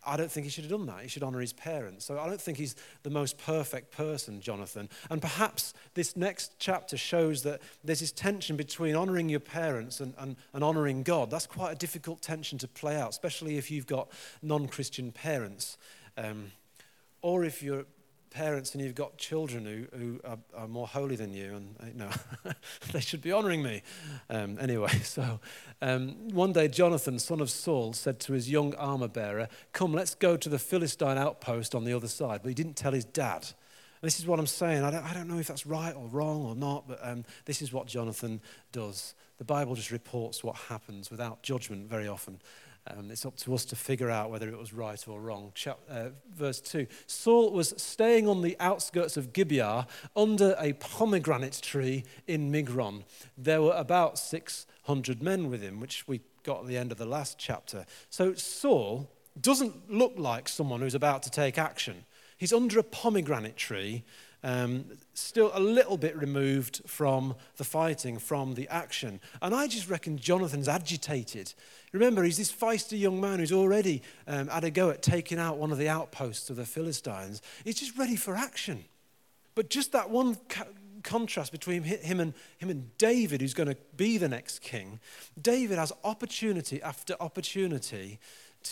[0.06, 1.02] I don't think he should have done that.
[1.02, 2.04] He should honor his parents.
[2.04, 4.88] So I don't think he's the most perfect person, Jonathan.
[5.10, 10.14] And perhaps this next chapter shows that there's this tension between honoring your parents and,
[10.18, 11.30] and, and honoring God.
[11.30, 14.08] That's quite a difficult tension to play out, especially if you've got
[14.40, 15.76] non Christian parents.
[16.16, 16.52] Um,
[17.20, 17.84] or if you're
[18.38, 22.10] parents and you've got children who, who are, are more holy than you, and know,
[22.92, 23.82] they should be honoring me.
[24.30, 25.40] Um, anyway, so
[25.82, 30.14] um, one day Jonathan, son of Saul, said to his young armor bearer, Come, let's
[30.14, 32.40] go to the Philistine outpost on the other side.
[32.42, 33.48] But he didn't tell his dad.
[34.02, 34.84] this is what I'm saying.
[34.84, 37.60] I don't, I don't know if that's right or wrong or not, but um, this
[37.60, 39.14] is what Jonathan does.
[39.38, 42.40] The Bible just reports what happens without judgment very often.
[42.96, 45.52] Um, it's up to us to figure out whether it was right or wrong.
[45.54, 51.60] Chap, uh, verse 2 Saul was staying on the outskirts of Gibeah under a pomegranate
[51.62, 53.04] tree in Migron.
[53.36, 57.06] There were about 600 men with him, which we got at the end of the
[57.06, 57.84] last chapter.
[58.10, 62.04] So Saul doesn't look like someone who's about to take action.
[62.36, 64.04] He's under a pomegranate tree
[64.42, 69.20] um, still a little bit removed from the fighting, from the action.
[69.42, 71.54] And I just reckon Jonathan's agitated.
[71.92, 75.56] Remember, he's this feisty young man who's already um, had a go at taking out
[75.56, 77.42] one of the outposts of the Philistines.
[77.64, 78.84] He's just ready for action.
[79.54, 80.36] But just that one
[81.02, 85.00] contrast between him and, him and David, who's going to be the next king,
[85.40, 88.18] David has opportunity after opportunity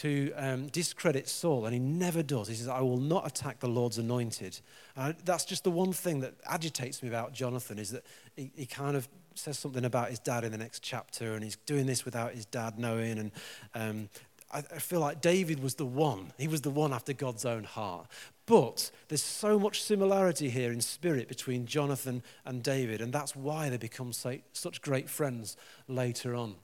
[0.01, 2.49] to um, discredit Saul, and he never does.
[2.49, 4.61] He says, I will not attack the Lord's anointed.
[4.97, 8.05] Uh, that's just the one thing that agitates me about Jonathan is that
[8.37, 11.57] he, he, kind of says something about his dad in the next chapter, and he's
[11.67, 13.19] doing this without his dad knowing.
[13.19, 13.33] And
[13.75, 14.09] um,
[14.53, 16.33] I, I feel like David was the one.
[16.39, 18.07] He was the one after God's own heart.
[18.45, 23.71] But there's so much similarity here in spirit between Jonathan and David, and that's why
[23.71, 25.57] they become such great friends
[25.89, 26.57] later on.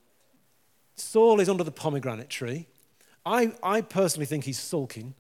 [0.97, 2.69] Saul is under the pomegranate tree.
[3.25, 5.15] I, I personally think he's sulking.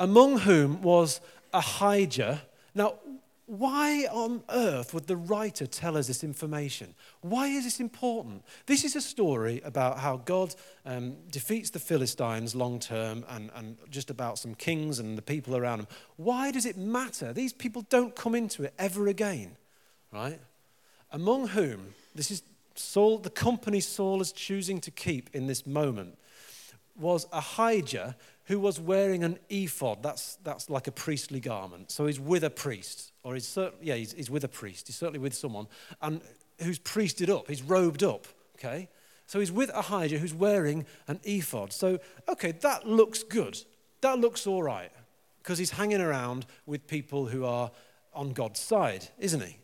[0.00, 1.20] Among whom was
[1.52, 2.42] Ahijah.
[2.74, 2.94] Now,
[3.46, 6.94] why on earth would the writer tell us this information?
[7.22, 8.44] Why is this important?
[8.66, 13.78] This is a story about how God um, defeats the Philistines long term and, and
[13.90, 15.88] just about some kings and the people around them.
[16.16, 17.32] Why does it matter?
[17.32, 19.56] These people don't come into it ever again,
[20.12, 20.38] right?
[21.10, 22.42] Among whom, this is
[22.74, 26.18] Saul, the company Saul is choosing to keep in this moment
[26.98, 30.02] was Ahijah who was wearing an ephod.
[30.02, 31.90] That's, that's like a priestly garment.
[31.90, 34.86] So he's with a priest, or he's certainly, yeah, he's, he's with a priest.
[34.86, 35.66] He's certainly with someone,
[36.00, 36.20] and
[36.60, 37.46] who's priested up.
[37.48, 38.88] He's robed up, okay?
[39.26, 41.72] So he's with Ahijah who's wearing an ephod.
[41.72, 43.58] So, okay, that looks good.
[44.00, 44.90] That looks all right,
[45.42, 47.70] because he's hanging around with people who are
[48.14, 49.58] on God's side, isn't he?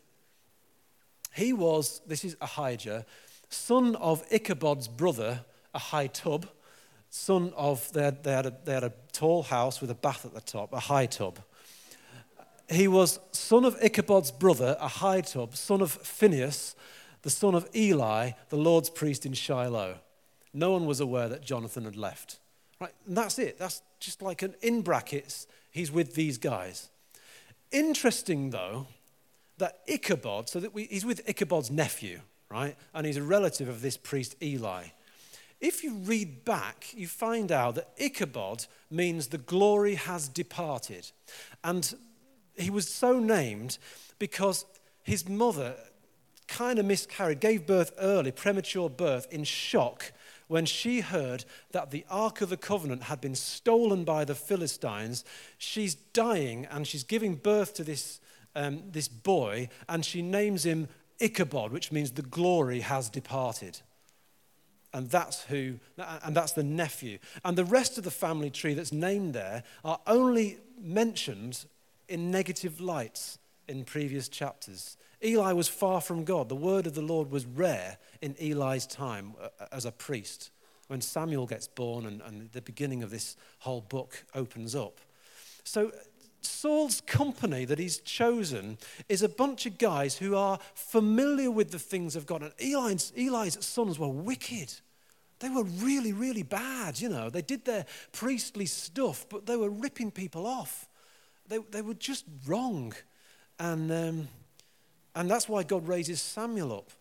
[1.33, 3.05] He was, this is Ahijah,
[3.49, 5.43] son of Ichabod's brother,
[5.73, 6.45] Ahitub
[7.15, 10.25] son of, they had, they, had a, they had a tall house with a bath
[10.25, 11.39] at the top, a high tub.
[12.69, 16.75] He was son of Ichabod's brother, a high tub, son of Phineas,
[17.21, 19.95] the son of Eli, the Lord's priest in Shiloh.
[20.53, 22.37] No one was aware that Jonathan had left.
[22.81, 22.93] Right?
[23.07, 23.57] And that's it.
[23.57, 26.89] That's just like an in brackets, he's with these guys.
[27.71, 28.87] Interesting, though,
[29.57, 32.19] that Ichabod, so that we, he's with Ichabod's nephew,
[32.51, 32.75] right?
[32.93, 34.87] And he's a relative of this priest Eli.
[35.61, 41.11] If you read back, you find out that Ichabod means the glory has departed.
[41.63, 41.95] And
[42.55, 43.77] he was so named
[44.19, 44.65] because
[45.03, 45.75] his mother
[46.47, 50.11] kind of miscarried, gave birth early, premature birth, in shock
[50.47, 55.25] when she heard that the Ark of the Covenant had been stolen by the Philistines.
[55.57, 58.19] She's dying and she's giving birth to this,
[58.55, 60.87] um, this boy, and she names him
[61.19, 63.81] Ichabod, which means the glory has departed
[64.95, 65.79] and that's who
[66.23, 69.99] and that's the nephew and the rest of the family tree that's named there are
[70.07, 71.65] only mentioned
[72.07, 77.01] in negative lights in previous chapters eli was far from god the word of the
[77.01, 80.51] lord was rare in eli's time uh, as a priest
[80.87, 84.99] when Samuel gets born and, and the beginning of this whole book opens up.
[85.63, 85.91] So,
[86.41, 88.77] Saul's company that he's chosen
[89.09, 92.43] is a bunch of guys who are familiar with the things of God.
[92.43, 94.71] And Eli's, Eli's sons were wicked.
[95.39, 97.29] They were really, really bad, you know.
[97.29, 100.87] They did their priestly stuff, but they were ripping people off.
[101.47, 102.93] They, they were just wrong.
[103.59, 104.27] And, um,
[105.13, 106.91] and that's why God raises Samuel up.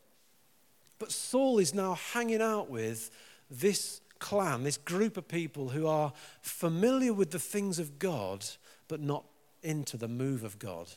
[0.99, 3.11] But Saul is now hanging out with
[3.51, 8.44] this clan, this group of people who are familiar with the things of God,
[8.88, 9.25] but not
[9.62, 10.88] into the move of God.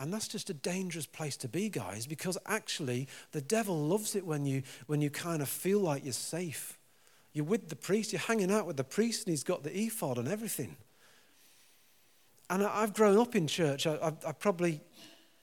[0.00, 4.24] And that's just a dangerous place to be, guys, because actually the devil loves it
[4.24, 6.78] when you, when you kind of feel like you're safe.
[7.34, 10.16] You're with the priest, you're hanging out with the priest, and he's got the ephod
[10.16, 10.76] and everything.
[12.48, 13.86] And I've grown up in church.
[13.86, 14.80] I, I, probably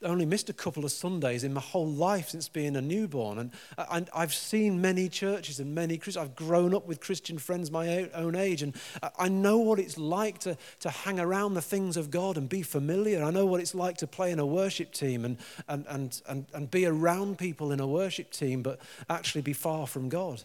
[0.04, 3.40] only missed a couple of Sundays in my whole life since being a newborn.
[3.40, 3.52] And,
[3.90, 6.24] and I've seen many churches and many Christians.
[6.24, 8.62] I've grown up with Christian friends my own age.
[8.62, 8.76] And
[9.18, 12.62] I know what it's like to, to hang around the things of God and be
[12.62, 13.24] familiar.
[13.24, 16.46] I know what it's like to play in a worship team and, and, and, and,
[16.54, 18.80] and be around people in a worship team, but
[19.10, 20.44] actually be far from God.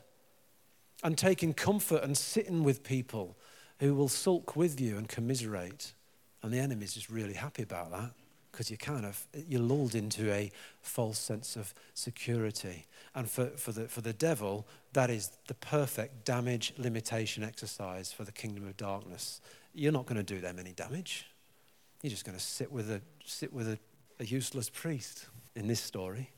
[1.04, 3.36] And taking comfort and sitting with people
[3.80, 5.92] who will sulk with you and commiserate.
[6.42, 8.12] And the enemy's just really happy about that
[8.52, 12.86] because you kind of you're lulled into a false sense of security.
[13.14, 18.24] And for, for, the, for the devil that is the perfect damage limitation exercise for
[18.24, 19.40] the kingdom of darkness.
[19.74, 21.26] You're not going to do them any damage.
[22.02, 23.78] You're just going to sit with a sit with a,
[24.20, 26.30] a useless priest in this story.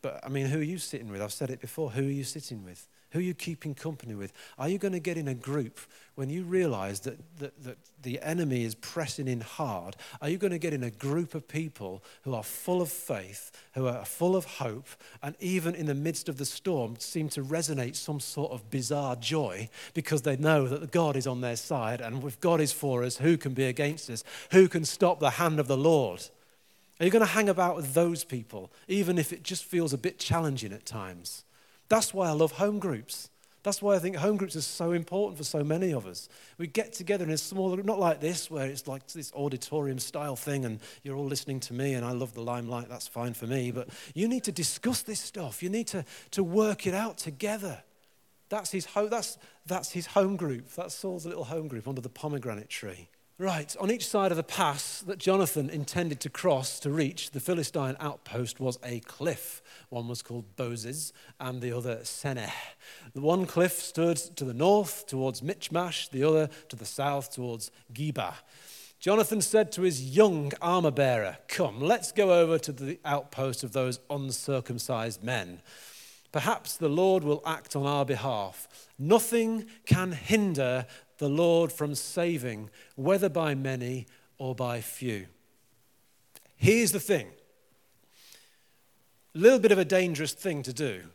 [0.00, 1.20] But i mean who are you sitting with?
[1.20, 1.90] I've said it before.
[1.90, 4.32] Who are you sitting with who are you keeping company with?
[4.58, 5.80] Are you going to get in a group
[6.14, 9.96] when you realize that, that, that the enemy is pressing in hard?
[10.20, 13.50] Are you going to get in a group of people who are full of faith,
[13.74, 14.88] who are full of hope,
[15.22, 19.16] and even in the midst of the storm seem to resonate some sort of bizarre
[19.16, 23.02] joy because they know that God is on their side and if God is for
[23.04, 24.22] us, who can be against us?
[24.50, 26.28] Who can stop the hand of the Lord?
[27.00, 29.98] Are you going to hang about with those people, even if it just feels a
[29.98, 31.44] bit challenging at times?
[31.88, 33.30] That's why I love home groups.
[33.64, 36.28] That's why I think home groups are so important for so many of us.
[36.58, 39.98] We get together in a small group, not like this, where it's like this auditorium
[39.98, 43.34] style thing and you're all listening to me and I love the limelight, that's fine
[43.34, 43.70] for me.
[43.72, 45.62] But you need to discuss this stuff.
[45.62, 47.82] You need to, to work it out together.
[48.48, 50.70] That's his, ho- that's, that's his home group.
[50.70, 53.08] That's Saul's little home group under the pomegranate tree.
[53.40, 57.38] Right, on each side of the pass that Jonathan intended to cross to reach the
[57.38, 59.62] Philistine outpost was a cliff.
[59.90, 62.50] One was called Bozez and the other Seneh.
[63.14, 67.70] The one cliff stood to the north towards Michmash, the other to the south towards
[67.94, 68.34] Geba.
[68.98, 73.72] Jonathan said to his young armor bearer, Come, let's go over to the outpost of
[73.72, 75.62] those uncircumcised men.
[76.38, 78.68] Perhaps the Lord will act on our behalf.
[78.96, 84.06] Nothing can hinder the Lord from saving, whether by many
[84.38, 85.26] or by few.
[86.54, 87.26] Here's the thing
[89.34, 91.06] a little bit of a dangerous thing to do,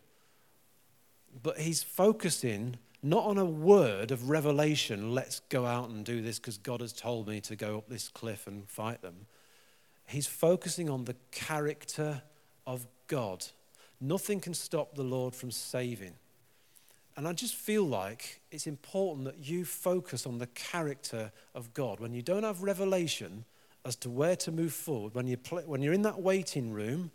[1.42, 6.38] but he's focusing not on a word of revelation, let's go out and do this
[6.38, 9.28] because God has told me to go up this cliff and fight them.
[10.06, 12.24] He's focusing on the character
[12.68, 13.46] of God.
[14.02, 16.14] Nothing can stop the Lord from saving.
[17.16, 22.00] And I just feel like it's important that you focus on the character of God.
[22.00, 23.46] When you don't have revelation
[23.86, 27.12] as to where to move forward, when, you play, when you're in that waiting room,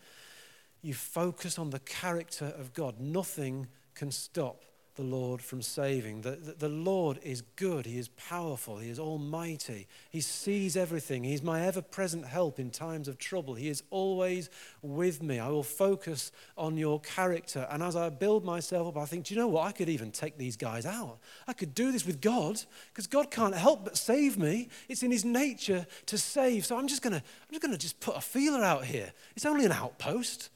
[0.83, 3.01] you focus on the character of God.
[3.01, 4.65] Nothing can stop
[4.99, 6.23] the Lord from saving.
[6.23, 7.87] The, the, the, Lord is good.
[7.87, 8.79] He is powerful.
[8.79, 9.87] He is almighty.
[10.11, 11.23] He sees everything.
[11.23, 13.55] He's my ever present help in times of trouble.
[13.55, 14.51] He is always
[14.83, 15.39] with me.
[15.39, 17.69] I will focus on your character.
[17.71, 19.69] And as I build myself up, I think, do you know what?
[19.69, 21.19] I could even take these guys out.
[21.47, 22.61] I could do this with God
[22.93, 24.69] because God can't help but save me.
[24.89, 26.67] It's in His nature to save.
[26.67, 29.13] So I'm just to I'm just to just put a feeler out here.
[29.37, 30.51] It's only an outpost.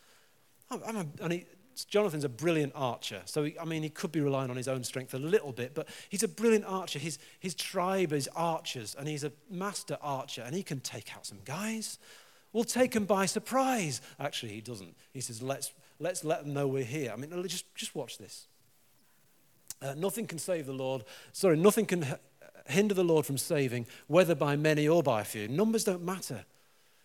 [0.68, 0.82] I'm,
[1.20, 1.44] I'm a,
[1.84, 3.22] Jonathan's a brilliant archer.
[3.24, 5.74] So, he, I mean, he could be relying on his own strength a little bit,
[5.74, 6.98] but he's a brilliant archer.
[6.98, 11.26] His, his tribe is archers, and he's a master archer, and he can take out
[11.26, 11.98] some guys.
[12.52, 14.00] We'll take them by surprise.
[14.20, 14.94] Actually, he doesn't.
[15.12, 17.12] He says, let's, let's let them know we're here.
[17.12, 18.46] I mean, just, just watch this.
[19.80, 21.04] Uh, nothing can save the Lord.
[21.32, 22.06] Sorry, nothing can
[22.66, 25.48] hinder the Lord from saving, whether by many or by few.
[25.48, 26.44] Numbers don't matter.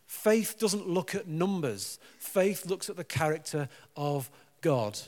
[0.06, 4.30] Faith doesn't look at numbers, faith looks at the character of
[4.62, 4.99] God.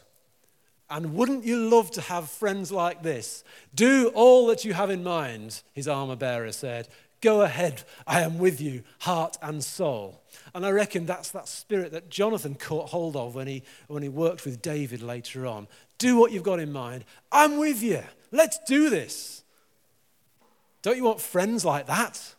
[0.90, 3.44] And wouldn't you love to have friends like this?
[3.76, 6.88] Do all that you have in mind, his armor bearer said.
[7.22, 10.24] Go ahead, I am with you, heart and soul.
[10.56, 14.10] And I reckon that's that spirit that Jonathan caught hold of when he, when he
[14.10, 15.68] worked with David later on.
[15.98, 17.04] Do what you've got in mind.
[17.32, 18.02] I'm with you.
[18.32, 19.44] Let's do this.
[20.82, 22.36] Don't you want friends like that?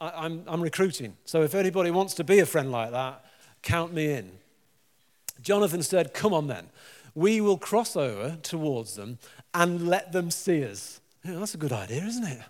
[0.00, 1.16] I, am I'm recruiting.
[1.24, 3.24] So if anybody wants to be a friend like that,
[3.62, 4.32] count me in.
[5.40, 6.68] Jonathan said, Come on then.
[7.14, 9.18] We will cross over towards them
[9.52, 11.00] and let them see us.
[11.24, 12.40] Yeah, that's a good idea, isn't it?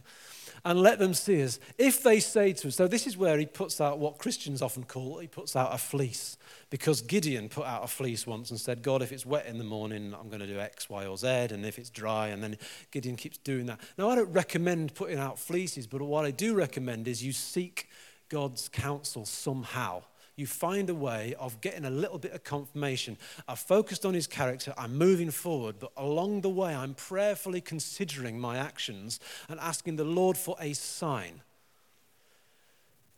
[0.66, 1.61] And let them see us.
[1.76, 4.85] If they say to us, so this is where he puts out what Christians often
[4.85, 6.39] call, he puts out a fleece.
[6.70, 9.64] Because Gideon put out a fleece once and said, God, if it's wet in the
[9.64, 12.57] morning, I'm going to do X, Y, or Z, and if it's dry, and then
[12.91, 13.78] Gideon keeps doing that.
[13.99, 17.91] Now, I don't recommend putting out fleeces, but what I do recommend is you seek
[18.30, 20.03] God's counsel somehow
[20.37, 23.16] you find a way of getting a little bit of confirmation.
[23.47, 28.41] I've focused on his character, I'm moving forward, but along the way, I'm prayerfully considering
[28.41, 31.41] my actions and asking the Lord for a sign.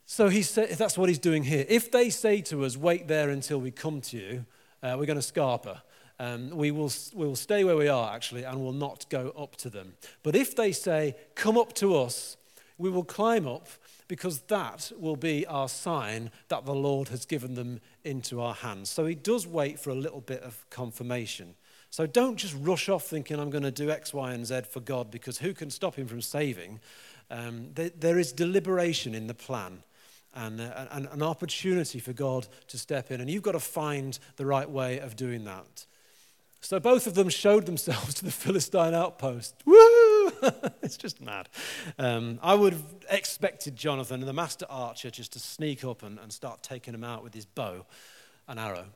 [0.04, 1.64] So he said, that's what he's doing here.
[1.68, 4.46] If they say to us, wait there until we come to you,
[4.82, 5.80] uh, we're going to scarper.
[6.18, 9.56] Um, we, will, we will stay where we are, actually, and will not go up
[9.56, 9.94] to them.
[10.22, 12.36] But if they say, come up to us,
[12.78, 13.68] we will climb up
[14.09, 18.88] because that will be our sign that the Lord has given them into our hands.
[18.88, 21.54] So he does wait for a little bit of confirmation.
[21.90, 24.80] So don't just rush off thinking I'm going to do X, Y, and Z for
[24.80, 26.80] God because who can stop him from saving?
[27.30, 29.82] Um, there, there is deliberation in the plan
[30.34, 33.20] and, uh, an opportunity for God to step in.
[33.20, 35.86] And you've got to find the right way of doing that.
[36.61, 39.54] So both of them showed themselves to the Philistine outpost.
[39.64, 39.95] Woo!
[40.82, 41.49] it's just mad.
[41.99, 46.32] Um, I would have expected Jonathan, the master archer, just to sneak up and, and
[46.32, 47.87] start taking them out with his bow
[48.49, 48.87] and arrow.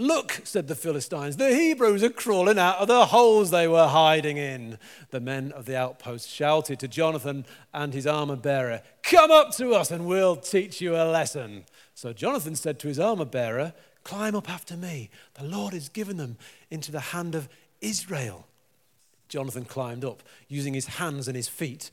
[0.00, 4.36] Look, said the Philistines, the Hebrews are crawling out of the holes they were hiding
[4.36, 4.78] in.
[5.10, 7.44] The men of the outpost shouted to Jonathan
[7.74, 11.64] and his armor bearer, Come up to us and we'll teach you a lesson.
[11.94, 13.72] So Jonathan said to his armor bearer,
[14.04, 15.10] Climb up after me.
[15.34, 16.38] The Lord has given them
[16.70, 17.48] into the hand of
[17.80, 18.46] Israel.
[19.28, 21.90] Jonathan climbed up, using his hands and his feet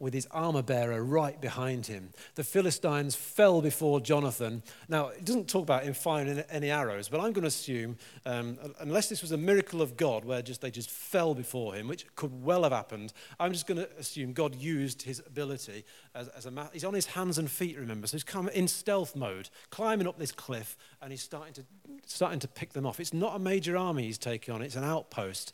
[0.00, 2.10] with his armor bearer right behind him.
[2.34, 4.62] The Philistines fell before Jonathan.
[4.88, 7.96] Now, it doesn't talk about him firing any arrows, but I'm going to assume,
[8.26, 11.86] um, unless this was a miracle of God where just, they just fell before him,
[11.86, 16.28] which could well have happened, I'm just going to assume God used his ability as,
[16.28, 19.14] as a ma- He's on his hands and feet, remember, so he's come in stealth
[19.14, 21.64] mode, climbing up this cliff, and he's starting to,
[22.04, 22.98] starting to pick them off.
[22.98, 25.52] It's not a major army he's taking on, it's an outpost.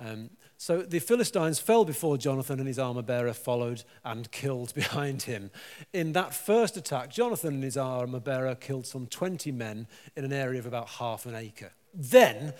[0.00, 0.30] Um,
[0.62, 5.50] so the Philistines fell before Jonathan, and his armor bearer followed and killed behind him.
[5.92, 10.32] In that first attack, Jonathan and his armor bearer killed some 20 men in an
[10.32, 11.72] area of about half an acre.
[11.92, 12.54] Then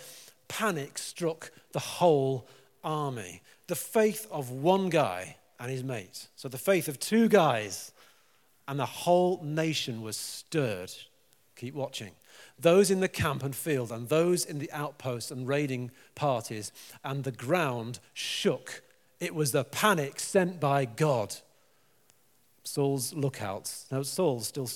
[0.49, 2.49] panic struck the whole
[2.83, 3.41] army.
[3.69, 6.27] The faith of one guy and his mate.
[6.35, 7.93] So the faith of two guys,
[8.67, 10.93] and the whole nation was stirred.
[11.55, 12.11] Keep watching
[12.59, 16.73] those in the camp and field, and those in the outposts and raiding parties,
[17.05, 18.83] and the ground shook.
[19.21, 21.37] It was the panic sent by God.
[22.65, 23.87] Saul's lookouts.
[23.91, 24.71] Now, Saul's still,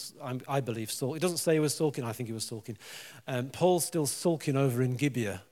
[0.49, 1.15] I believe, Saul.
[1.15, 2.77] It doesn't say he was sulking, I think he was sulking.
[3.29, 5.43] Um, Paul's still sulking over in Gibeah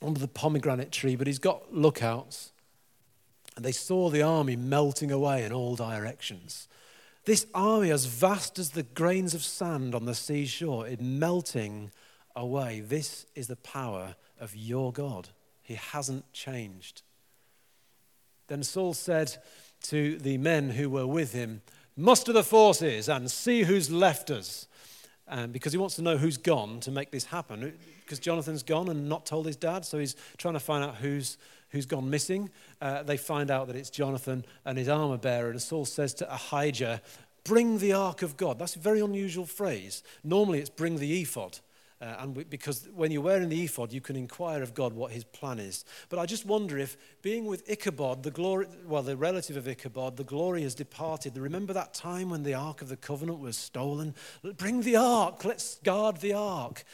[0.00, 2.52] under the pomegranate tree, but he's got lookouts.
[3.56, 6.68] And they saw the army melting away in all directions.
[7.24, 11.90] This army, as vast as the grains of sand on the seashore, is melting
[12.36, 12.80] away.
[12.80, 15.30] This is the power of your God.
[15.62, 17.02] He hasn't changed.
[18.48, 19.36] Then Saul said
[19.84, 21.62] to the men who were with him,
[21.96, 24.66] Muster the forces and see who's left us.
[25.26, 27.72] Um, because he wants to know who's gone to make this happen.
[28.04, 31.38] Because Jonathan's gone and not told his dad, so he's trying to find out who's
[31.74, 32.48] who's gone missing.
[32.80, 36.32] Uh, they find out that it's Jonathan and his armor bearer, and Saul says to
[36.32, 37.02] Ahijah,
[37.44, 38.58] Bring the ark of God.
[38.58, 40.02] That's a very unusual phrase.
[40.22, 41.58] Normally it's bring the ephod.
[42.00, 45.12] Uh, and we, because when you're wearing the ephod, you can inquire of God what
[45.12, 45.84] his plan is.
[46.08, 50.16] But I just wonder if being with Ichabod, the glory, well, the relative of Ichabod,
[50.16, 51.36] the glory has departed.
[51.38, 54.14] Remember that time when the ark of the covenant was stolen?
[54.56, 55.44] Bring the ark.
[55.44, 56.84] Let's guard the ark.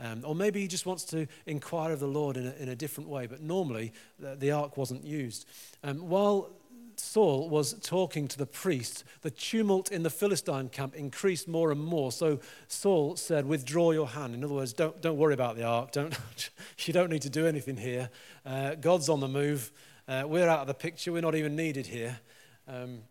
[0.00, 2.76] Um, or maybe he just wants to inquire of the Lord in a, in a
[2.76, 5.46] different way, but normally the, the ark wasn't used.
[5.84, 6.50] Um, while
[6.96, 11.82] Saul was talking to the priest, the tumult in the Philistine camp increased more and
[11.82, 12.12] more.
[12.12, 14.34] So Saul said, Withdraw your hand.
[14.34, 15.92] In other words, don't, don't worry about the ark.
[15.92, 16.18] Don't,
[16.78, 18.10] you don't need to do anything here.
[18.44, 19.72] Uh, God's on the move.
[20.06, 21.12] Uh, we're out of the picture.
[21.12, 22.20] We're not even needed here.
[22.68, 23.02] Um,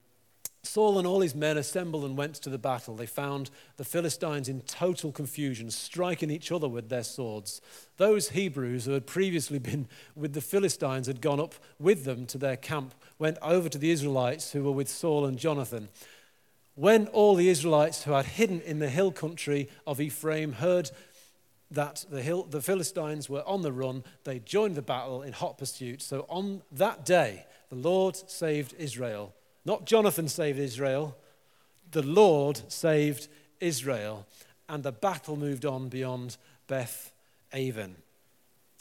[0.64, 2.95] Saul and all his men assembled and went to the battle.
[2.95, 7.62] They found the Philistines in total confusion, striking each other with their swords.
[7.97, 12.38] Those Hebrews who had previously been with the Philistines had gone up with them to
[12.38, 15.89] their camp, went over to the Israelites who were with Saul and Jonathan.
[16.76, 20.91] When all the Israelites who had hidden in the hill country of Ephraim heard
[21.72, 24.03] that the, Hill, the Philistines were on the run.
[24.24, 26.01] They joined the battle in hot pursuit.
[26.01, 29.34] So on that day, the Lord saved Israel.
[29.66, 31.18] Not Jonathan saved Israel,
[31.91, 33.28] the Lord saved
[33.60, 34.26] Israel.
[34.68, 36.38] And the battle moved on beyond
[36.68, 37.12] Beth
[37.53, 37.95] Aven.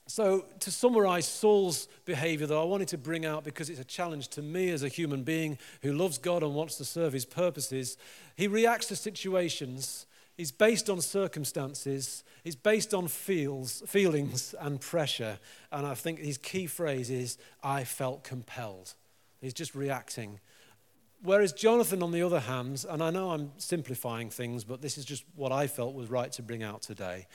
[0.07, 4.29] So, to summarize Saul's behavior, though, I wanted to bring out because it's a challenge
[4.29, 7.99] to me as a human being who loves God and wants to serve his purposes.
[8.35, 15.39] He reacts to situations, he's based on circumstances, he's based on feels, feelings and pressure.
[15.71, 18.95] And I think his key phrase is, I felt compelled.
[19.43, 20.41] He's just reacting.
[21.23, 25.05] Whereas Jonathan, on the other hand, and I know I'm simplifying things, but this is
[25.05, 27.27] just what I felt was right to bring out today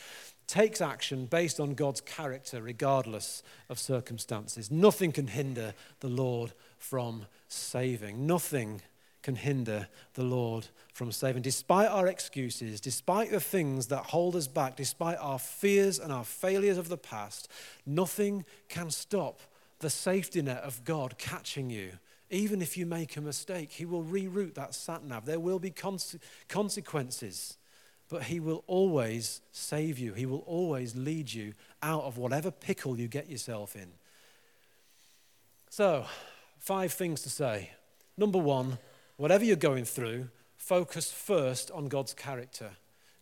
[0.48, 4.70] takes action based on God's character, regardless of circumstances.
[4.70, 8.28] Nothing can hinder the Lord from saving.
[8.28, 8.82] Nothing
[9.22, 11.42] can hinder the Lord from saving.
[11.42, 16.26] Despite our excuses, despite the things that hold us back, despite our fears and our
[16.26, 17.48] failures of the past,
[17.86, 19.40] nothing can stop
[19.80, 21.94] the safety net of God catching you.
[22.34, 25.26] Even if you make a mistake, He will reroute that sat nav.
[25.26, 25.74] There will be
[26.50, 27.58] consequences
[28.14, 30.14] but He will always save you.
[30.14, 33.88] He will always lead you out of whatever pickle you get yourself in.
[35.72, 36.06] So,
[36.60, 37.72] five things to say.
[38.16, 38.78] Number one,
[39.18, 42.70] whatever you're going through, focus first on God's character.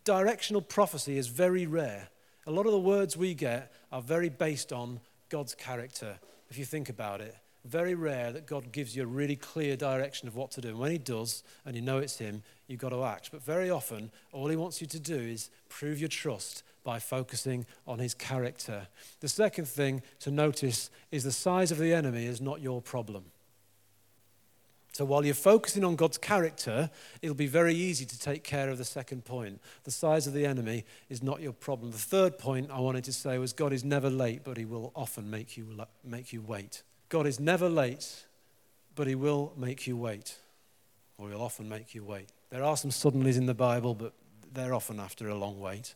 [0.03, 2.09] Directional prophecy is very rare.
[2.45, 4.99] A lot of the words we get are very based on
[5.30, 9.36] God's character, if you think about it very rare that God gives you a really
[9.36, 10.70] clear direction of what to do.
[10.70, 13.30] And when He does, and you know it's Him, you've got to act.
[13.32, 17.66] But very often, all He wants you to do is prove your trust by focusing
[17.86, 18.88] on His character.
[19.20, 23.26] The second thing to notice is the size of the enemy is not your problem.
[24.93, 26.89] So while you're focusing on God's character,
[27.22, 29.62] it'll be very easy to take care of the second point.
[29.84, 31.91] The size of the enemy is not your problem.
[31.91, 34.91] The third point I wanted to say was God is never late, but he will
[34.93, 35.66] often make you,
[36.03, 36.84] make you wait.
[37.12, 38.24] God is never late,
[38.95, 40.38] but He will make you wait,
[41.18, 42.30] or He'll often make you wait.
[42.49, 44.14] There are some suddenlies in the Bible, but
[44.53, 45.93] they're often after a long wait.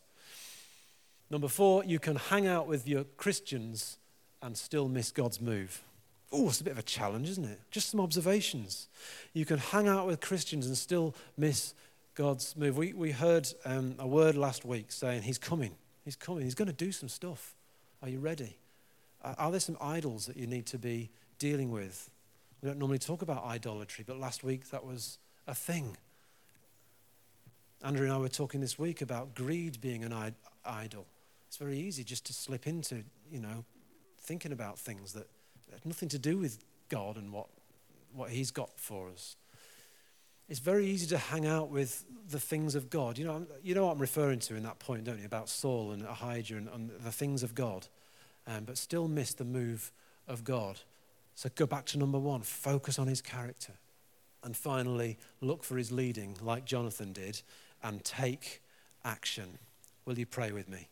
[1.30, 3.96] Number four, you can hang out with your Christians
[4.42, 5.82] and still miss God's move.
[6.30, 7.60] Oh, it's a bit of a challenge, isn't it?
[7.70, 8.88] Just some observations.
[9.32, 11.72] You can hang out with Christians and still miss
[12.14, 12.76] God's move.
[12.76, 15.76] We, we heard um, a word last week saying, He's coming.
[16.04, 16.44] He's coming.
[16.44, 17.54] He's going to do some stuff.
[18.02, 18.58] Are you ready?
[19.38, 22.10] Are there some idols that you need to be dealing with?
[22.62, 25.96] We don't normally talk about idolatry, but last week that was a thing.
[27.82, 31.06] Andrew and I were talking this week about greed being an idol.
[31.48, 33.64] It's very easy just to slip into, you know,
[34.20, 35.28] thinking about things that
[35.72, 36.58] have nothing to do with
[36.88, 37.48] God and what,
[38.12, 39.36] what He's got for us.
[40.48, 43.18] It's very easy to hang out with the things of God.
[43.18, 45.26] You know, you know what I'm referring to in that point, don't you?
[45.26, 47.88] About Saul and Ahijah and, and the things of God
[48.46, 49.92] um, but still miss the move
[50.28, 50.80] of God.
[51.34, 53.74] So go back to number one focus on his character.
[54.42, 57.42] And finally, look for his leading, like Jonathan did,
[57.82, 58.62] and take
[59.04, 59.58] action.
[60.04, 60.88] Will you pray with me?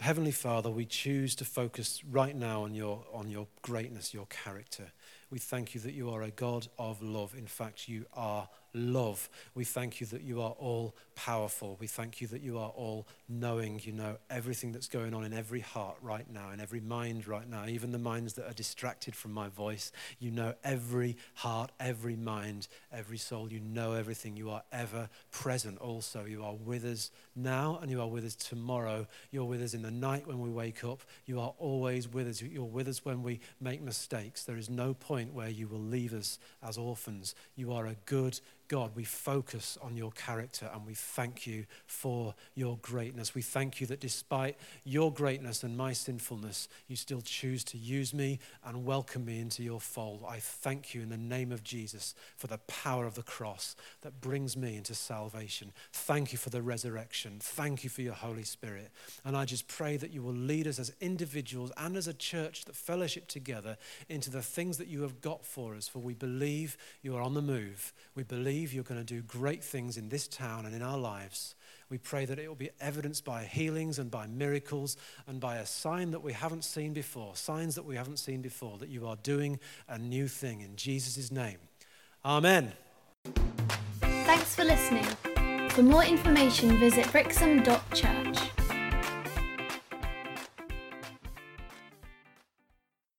[0.00, 4.92] Heavenly Father, we choose to focus right now on your, on your greatness, your character.
[5.30, 7.34] We thank you that you are a God of love.
[7.36, 9.28] In fact, you are love.
[9.54, 11.76] We thank you that you are all powerful.
[11.80, 13.80] We thank you that you are all knowing.
[13.82, 17.48] You know everything that's going on in every heart right now, in every mind right
[17.48, 19.92] now, even the minds that are distracted from my voice.
[20.18, 23.52] You know every heart, every mind, every soul.
[23.52, 24.36] You know everything.
[24.36, 26.24] You are ever present also.
[26.24, 29.06] You are with us now and you are with us tomorrow.
[29.30, 31.02] You're with us in the night when we wake up.
[31.26, 32.42] You are always with us.
[32.42, 34.44] You're with us when we make mistakes.
[34.44, 37.34] There is no point where you will leave us as orphans.
[37.56, 42.34] You are a good, God, we focus on your character and we thank you for
[42.54, 43.34] your greatness.
[43.34, 48.12] We thank you that despite your greatness and my sinfulness, you still choose to use
[48.12, 50.22] me and welcome me into your fold.
[50.28, 54.20] I thank you in the name of Jesus for the power of the cross that
[54.20, 55.72] brings me into salvation.
[55.90, 57.38] Thank you for the resurrection.
[57.40, 58.90] Thank you for your Holy Spirit.
[59.24, 62.66] And I just pray that you will lead us as individuals and as a church
[62.66, 63.78] that fellowship together
[64.10, 65.88] into the things that you have got for us.
[65.88, 67.94] For we believe you are on the move.
[68.14, 70.98] We believe believe you're going to do great things in this town and in our
[70.98, 71.54] lives.
[71.90, 74.96] We pray that it will be evidenced by healings and by miracles
[75.28, 78.76] and by a sign that we haven't seen before, signs that we haven't seen before,
[78.78, 81.58] that you are doing a new thing in Jesus' name.
[82.24, 82.72] Amen.
[84.00, 85.06] Thanks for listening.
[85.70, 88.57] For more information, visit brixham.church.